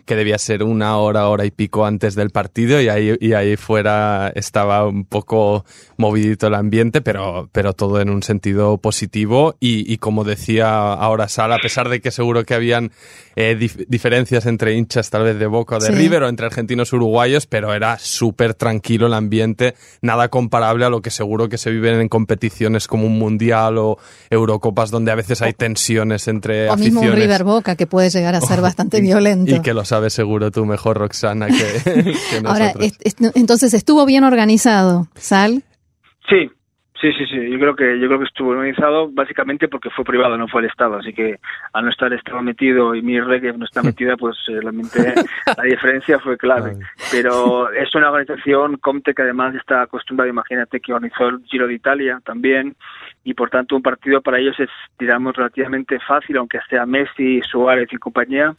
que 0.09 0.17
debía 0.17 0.39
ser 0.39 0.63
una 0.63 0.97
hora, 0.97 1.29
hora 1.29 1.45
y 1.45 1.51
pico 1.51 1.85
antes 1.85 2.15
del 2.15 2.31
partido 2.31 2.81
y 2.81 2.89
ahí, 2.89 3.15
y 3.21 3.35
ahí 3.35 3.57
fuera 3.57 4.33
estaba 4.35 4.87
un 4.89 5.05
poco 5.05 5.67
movidito 5.99 6.47
el 6.47 6.55
ambiente, 6.55 7.03
pero, 7.03 7.51
pero 7.53 7.75
todo 7.75 8.01
en 8.01 8.09
un 8.09 8.23
sentido 8.23 8.79
positivo 8.79 9.57
y, 9.61 9.93
y 9.93 9.99
como 9.99 10.25
decía 10.25 10.95
ahora 10.95 11.29
Sal, 11.29 11.53
a 11.53 11.59
pesar 11.59 11.91
de 11.91 12.01
que 12.01 12.11
seguro 12.11 12.45
que 12.45 12.55
habían 12.55 12.91
eh, 13.37 13.57
diferencias 13.87 14.47
entre 14.47 14.75
hinchas 14.75 15.11
tal 15.11 15.23
vez 15.23 15.39
de 15.39 15.47
Boca 15.47 15.77
o 15.77 15.79
de 15.79 15.91
River 15.91 16.25
o 16.25 16.29
entre 16.29 16.47
argentinos 16.47 16.93
y 16.93 16.97
uruguayos, 16.97 17.47
pero 17.47 17.73
era 17.73 17.97
súper 17.99 18.55
tranquilo 18.55 19.07
el 19.07 19.15
ambiente, 19.15 19.75
nada 20.03 20.29
comparable 20.29 20.87
a 20.87 20.89
lo 20.89 21.03
que 21.03 21.11
seguro 21.11 21.49
que 21.49 21.59
se 21.59 21.71
viven 21.71 22.01
en 22.01 22.09
competiciones 22.09 22.89
como 22.89 23.07
un 23.07 23.19
Mundial 23.19 23.79
o 23.79 23.99
Eurocopas 24.31 24.91
donde 24.91 25.13
a 25.13 25.15
veces 25.15 25.43
hay 25.43 25.53
tensiones 25.53 26.27
entre 26.27 26.69
o 26.69 26.73
aficiones. 26.73 26.95
mismo 26.95 27.13
un 27.13 27.17
River 27.17 27.45
Boca 27.45 27.77
que 27.77 27.87
puede 27.87 28.11
llegar 28.11 28.35
a 28.35 28.41
ser 28.41 28.61
bastante 28.63 29.01
violento. 29.01 29.55
Y 29.55 29.61
que 29.61 29.75
los 29.75 29.93
sabes 29.99 30.13
seguro 30.13 30.53
tú 30.53 30.65
mejor, 30.65 30.97
Roxana, 30.99 31.49
que, 31.49 32.15
Ahora, 32.45 32.73
entonces 33.35 33.75
estuvo 33.75 34.07
bien 34.07 34.23
organizado, 34.23 35.09
Sal. 35.17 35.65
Sí, 36.29 36.49
Sí, 37.01 37.13
sí, 37.13 37.27
sí. 37.27 37.51
Yo 37.51 37.59
creo 37.61 37.77
que 37.77 38.01
yo 38.01 38.09
creo 38.09 38.19
que 38.19 38.25
estuvo 38.25 38.51
organizado 38.51 39.09
básicamente 39.13 39.69
porque 39.69 39.91
fue 39.91 40.05
privado, 40.05 40.37
no 40.37 40.49
fue 40.49 40.63
el 40.63 40.69
Estado. 40.69 40.97
Así 40.97 41.13
que 41.13 41.39
al 41.73 41.85
no 41.85 41.91
estar 41.91 42.13
Estado 42.13 42.43
metido 42.43 42.95
y 42.95 43.03
mi 43.03 43.21
reggae 43.21 43.53
no 43.53 43.65
está 43.65 43.83
metida, 43.85 44.17
pues 44.17 44.37
eh, 44.49 44.59
realmente 44.61 45.15
la 45.57 45.63
diferencia 45.63 46.19
fue 46.19 46.37
clave. 46.37 46.77
Pero 47.13 47.71
es 47.73 47.95
una 47.95 48.11
organización 48.11 48.79
Comte 48.79 49.15
que 49.15 49.23
además 49.23 49.55
está 49.55 49.83
acostumbrada. 49.83 50.29
Imagínate 50.29 50.81
que 50.81 50.93
organizó 50.93 51.29
el 51.29 51.45
Giro 51.45 51.69
de 51.69 51.75
Italia 51.75 52.21
también 52.25 52.75
y 53.23 53.35
por 53.35 53.51
tanto 53.51 53.77
un 53.77 53.83
partido 53.83 54.21
para 54.21 54.41
ellos 54.41 54.59
es, 54.59 54.71
digamos, 54.99 55.37
relativamente 55.37 56.01
fácil, 56.01 56.37
aunque 56.39 56.59
sea 56.69 56.85
Messi, 56.85 57.41
Suárez 57.43 57.89
y 57.93 57.97
compañía. 57.99 58.55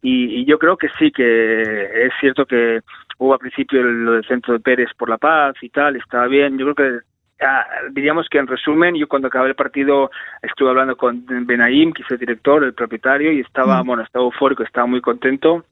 Y, 0.00 0.40
y 0.40 0.44
yo 0.46 0.58
creo 0.58 0.78
que 0.78 0.88
sí, 0.98 1.10
que 1.10 2.06
es 2.06 2.12
cierto 2.18 2.46
que 2.46 2.80
hubo 3.18 3.34
al 3.34 3.38
principio 3.40 3.82
lo 3.82 4.12
del 4.12 4.24
centro 4.24 4.54
de 4.54 4.60
Pérez 4.60 4.88
por 4.96 5.10
la 5.10 5.18
paz 5.18 5.56
y 5.60 5.68
tal, 5.68 5.96
estaba 5.96 6.28
bien. 6.28 6.56
Yo 6.56 6.72
creo 6.72 6.74
que 6.74 7.13
Ah, 7.44 7.66
diríamos 7.90 8.28
que 8.28 8.38
en 8.38 8.46
resumen, 8.46 8.94
yo 8.94 9.06
cuando 9.06 9.28
acabé 9.28 9.48
el 9.48 9.54
partido 9.54 10.10
estuve 10.42 10.70
hablando 10.70 10.96
con 10.96 11.24
Benaim, 11.26 11.92
que 11.92 12.02
es 12.02 12.10
el 12.10 12.18
director, 12.18 12.64
el 12.64 12.74
propietario, 12.74 13.32
y 13.32 13.40
estaba, 13.40 13.82
mm. 13.82 13.86
bueno, 13.86 14.02
estaba 14.02 14.24
eufórico, 14.24 14.62
estaba 14.62 14.86
muy 14.86 15.00
contento. 15.00 15.64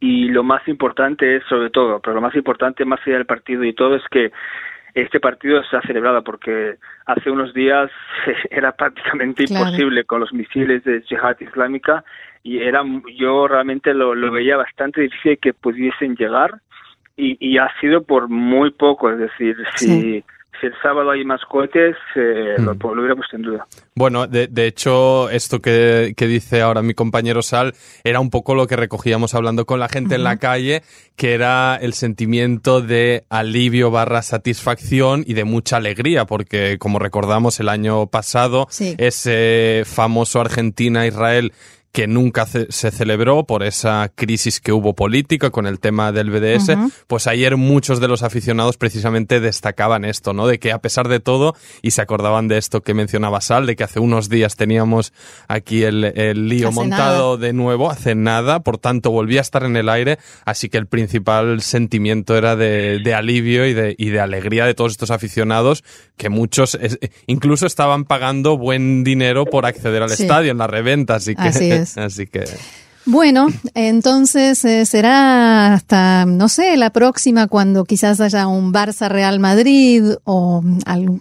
Y 0.00 0.28
lo 0.28 0.44
más 0.44 0.66
importante 0.68 1.36
es, 1.36 1.44
sobre 1.48 1.70
todo, 1.70 2.00
pero 2.00 2.14
lo 2.14 2.20
más 2.20 2.34
importante 2.34 2.84
más 2.84 3.00
allá 3.04 3.16
del 3.16 3.26
partido 3.26 3.64
y 3.64 3.72
todo, 3.72 3.96
es 3.96 4.02
que 4.10 4.32
este 4.94 5.20
partido 5.20 5.62
se 5.64 5.76
ha 5.76 5.82
celebrado 5.82 6.22
porque 6.24 6.76
hace 7.06 7.30
unos 7.30 7.52
días 7.52 7.90
era 8.50 8.72
prácticamente 8.72 9.44
imposible 9.48 10.04
con 10.04 10.20
los 10.20 10.32
misiles 10.32 10.82
de 10.84 11.02
Jihad 11.02 11.36
Islámica 11.40 12.04
y 12.42 12.58
era 12.58 12.82
yo 13.16 13.48
realmente 13.48 13.92
lo, 13.92 14.14
veía 14.30 14.56
bastante 14.56 15.02
difícil 15.02 15.38
que 15.38 15.52
pudiesen 15.52 16.16
llegar 16.16 16.60
y, 17.16 17.36
y 17.40 17.58
ha 17.58 17.68
sido 17.80 18.04
por 18.04 18.28
muy 18.28 18.70
poco, 18.70 19.10
es 19.10 19.18
decir, 19.18 19.56
si 19.74 20.24
si 20.60 20.66
el 20.66 20.74
sábado 20.82 21.10
hay 21.10 21.24
más 21.24 21.40
cohetes, 21.48 21.96
eh, 22.14 22.54
lo, 22.58 22.74
mm. 22.74 22.78
lo, 22.82 23.00
hubiera 23.00 23.14
puesto 23.14 23.36
en 23.36 23.42
duda. 23.42 23.66
Bueno, 23.94 24.26
de, 24.26 24.46
de 24.46 24.66
hecho, 24.66 25.30
esto 25.30 25.60
que, 25.60 26.14
que, 26.16 26.26
dice 26.26 26.62
ahora 26.62 26.82
mi 26.82 26.94
compañero 26.94 27.42
Sal 27.42 27.74
era 28.04 28.20
un 28.20 28.30
poco 28.30 28.54
lo 28.54 28.66
que 28.66 28.76
recogíamos 28.76 29.34
hablando 29.34 29.66
con 29.66 29.80
la 29.80 29.88
gente 29.88 30.14
en 30.14 30.24
la 30.24 30.36
calle, 30.36 30.82
que 31.16 31.34
era 31.34 31.76
el 31.76 31.94
sentimiento 31.94 32.80
de 32.80 33.24
alivio 33.28 33.90
barra 33.90 34.22
satisfacción 34.22 35.24
y 35.26 35.34
de 35.34 35.44
mucha 35.44 35.76
alegría, 35.76 36.24
porque 36.24 36.78
como 36.78 36.98
recordamos 36.98 37.58
el 37.60 37.68
año 37.68 38.06
pasado, 38.06 38.66
ese 38.98 39.82
famoso 39.84 40.40
Argentina-Israel 40.40 41.52
que 41.92 42.06
nunca 42.06 42.46
se 42.46 42.90
celebró 42.90 43.44
por 43.44 43.62
esa 43.62 44.12
crisis 44.14 44.60
que 44.60 44.72
hubo 44.72 44.94
política 44.94 45.50
con 45.50 45.66
el 45.66 45.80
tema 45.80 46.12
del 46.12 46.30
BDS, 46.30 46.76
pues 47.06 47.26
ayer 47.26 47.56
muchos 47.56 47.98
de 47.98 48.08
los 48.08 48.22
aficionados 48.22 48.76
precisamente 48.76 49.40
destacaban 49.40 50.04
esto, 50.04 50.32
¿no? 50.32 50.46
De 50.46 50.58
que 50.58 50.70
a 50.70 50.80
pesar 50.80 51.08
de 51.08 51.18
todo, 51.18 51.54
y 51.82 51.92
se 51.92 52.02
acordaban 52.02 52.46
de 52.46 52.58
esto 52.58 52.82
que 52.82 52.94
mencionaba 52.94 53.40
Sal, 53.40 53.66
de 53.66 53.74
que 53.74 53.84
hace 53.84 54.00
unos 54.00 54.28
días 54.28 54.54
teníamos 54.54 55.12
aquí 55.48 55.82
el, 55.82 56.04
el 56.04 56.48
lío 56.48 56.70
montado 56.72 57.38
de 57.38 57.52
nuevo, 57.52 57.90
hace 57.90 58.14
nada, 58.14 58.60
por 58.60 58.78
tanto 58.78 59.10
volvía 59.10 59.40
a 59.40 59.42
estar 59.42 59.64
en 59.64 59.76
el 59.76 59.88
aire, 59.88 60.18
así 60.44 60.68
que 60.68 60.78
el 60.78 60.86
principal 60.86 61.62
sentimiento 61.62 62.36
era 62.36 62.54
de, 62.54 62.98
de 62.98 63.14
alivio 63.14 63.66
y 63.66 63.72
de, 63.72 63.94
y 63.98 64.10
de 64.10 64.20
alegría 64.20 64.66
de 64.66 64.74
todos 64.74 64.92
estos 64.92 65.10
aficionados, 65.10 65.82
que 66.16 66.28
muchos 66.28 66.78
incluso 67.26 67.66
estaban 67.66 68.04
pagando 68.04 68.58
buen 68.58 69.04
dinero 69.04 69.46
por 69.46 69.64
acceder 69.64 70.02
al 70.02 70.12
estadio 70.12 70.52
en 70.52 70.58
la 70.58 70.66
reventa, 70.66 71.14
así 71.14 71.34
que... 71.34 71.48
Así 71.48 71.77
que. 72.32 72.44
Bueno, 73.10 73.46
entonces 73.74 74.62
eh, 74.66 74.84
será 74.84 75.72
hasta, 75.72 76.26
no 76.26 76.48
sé, 76.48 76.76
la 76.76 76.90
próxima 76.90 77.46
cuando 77.46 77.86
quizás 77.86 78.20
haya 78.20 78.46
un 78.46 78.70
Barça 78.70 79.08
Real 79.08 79.40
Madrid 79.40 80.02
o 80.24 80.62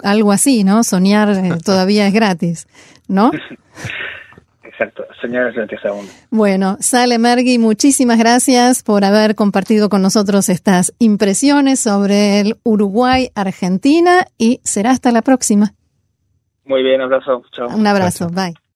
algo, 0.03 0.31
así, 0.33 0.65
¿no? 0.65 0.83
Soñar 0.83 1.29
eh, 1.29 1.51
todavía 1.65 2.05
es 2.07 2.13
gratis, 2.13 2.67
¿no? 3.07 3.31
Exacto, 4.63 5.05
soñar 5.21 5.47
es 5.47 5.55
gratis 5.55 5.79
aún. 5.85 6.05
Bueno, 6.29 6.75
Sale 6.81 7.17
Mergui, 7.19 7.57
muchísimas 7.57 8.19
gracias 8.19 8.83
por 8.83 9.05
haber 9.05 9.35
compartido 9.35 9.87
con 9.87 10.01
nosotros 10.01 10.49
estas 10.49 10.93
impresiones 10.99 11.79
sobre 11.79 12.41
el 12.41 12.57
Uruguay-Argentina 12.63 14.25
y 14.37 14.59
será 14.65 14.91
hasta 14.91 15.13
la 15.13 15.21
próxima. 15.21 15.73
Muy 16.65 16.83
bien, 16.83 16.99
abrazo. 16.99 17.43
Chao. 17.53 17.69
Un 17.69 17.87
abrazo, 17.87 18.27
bye. 18.27 18.66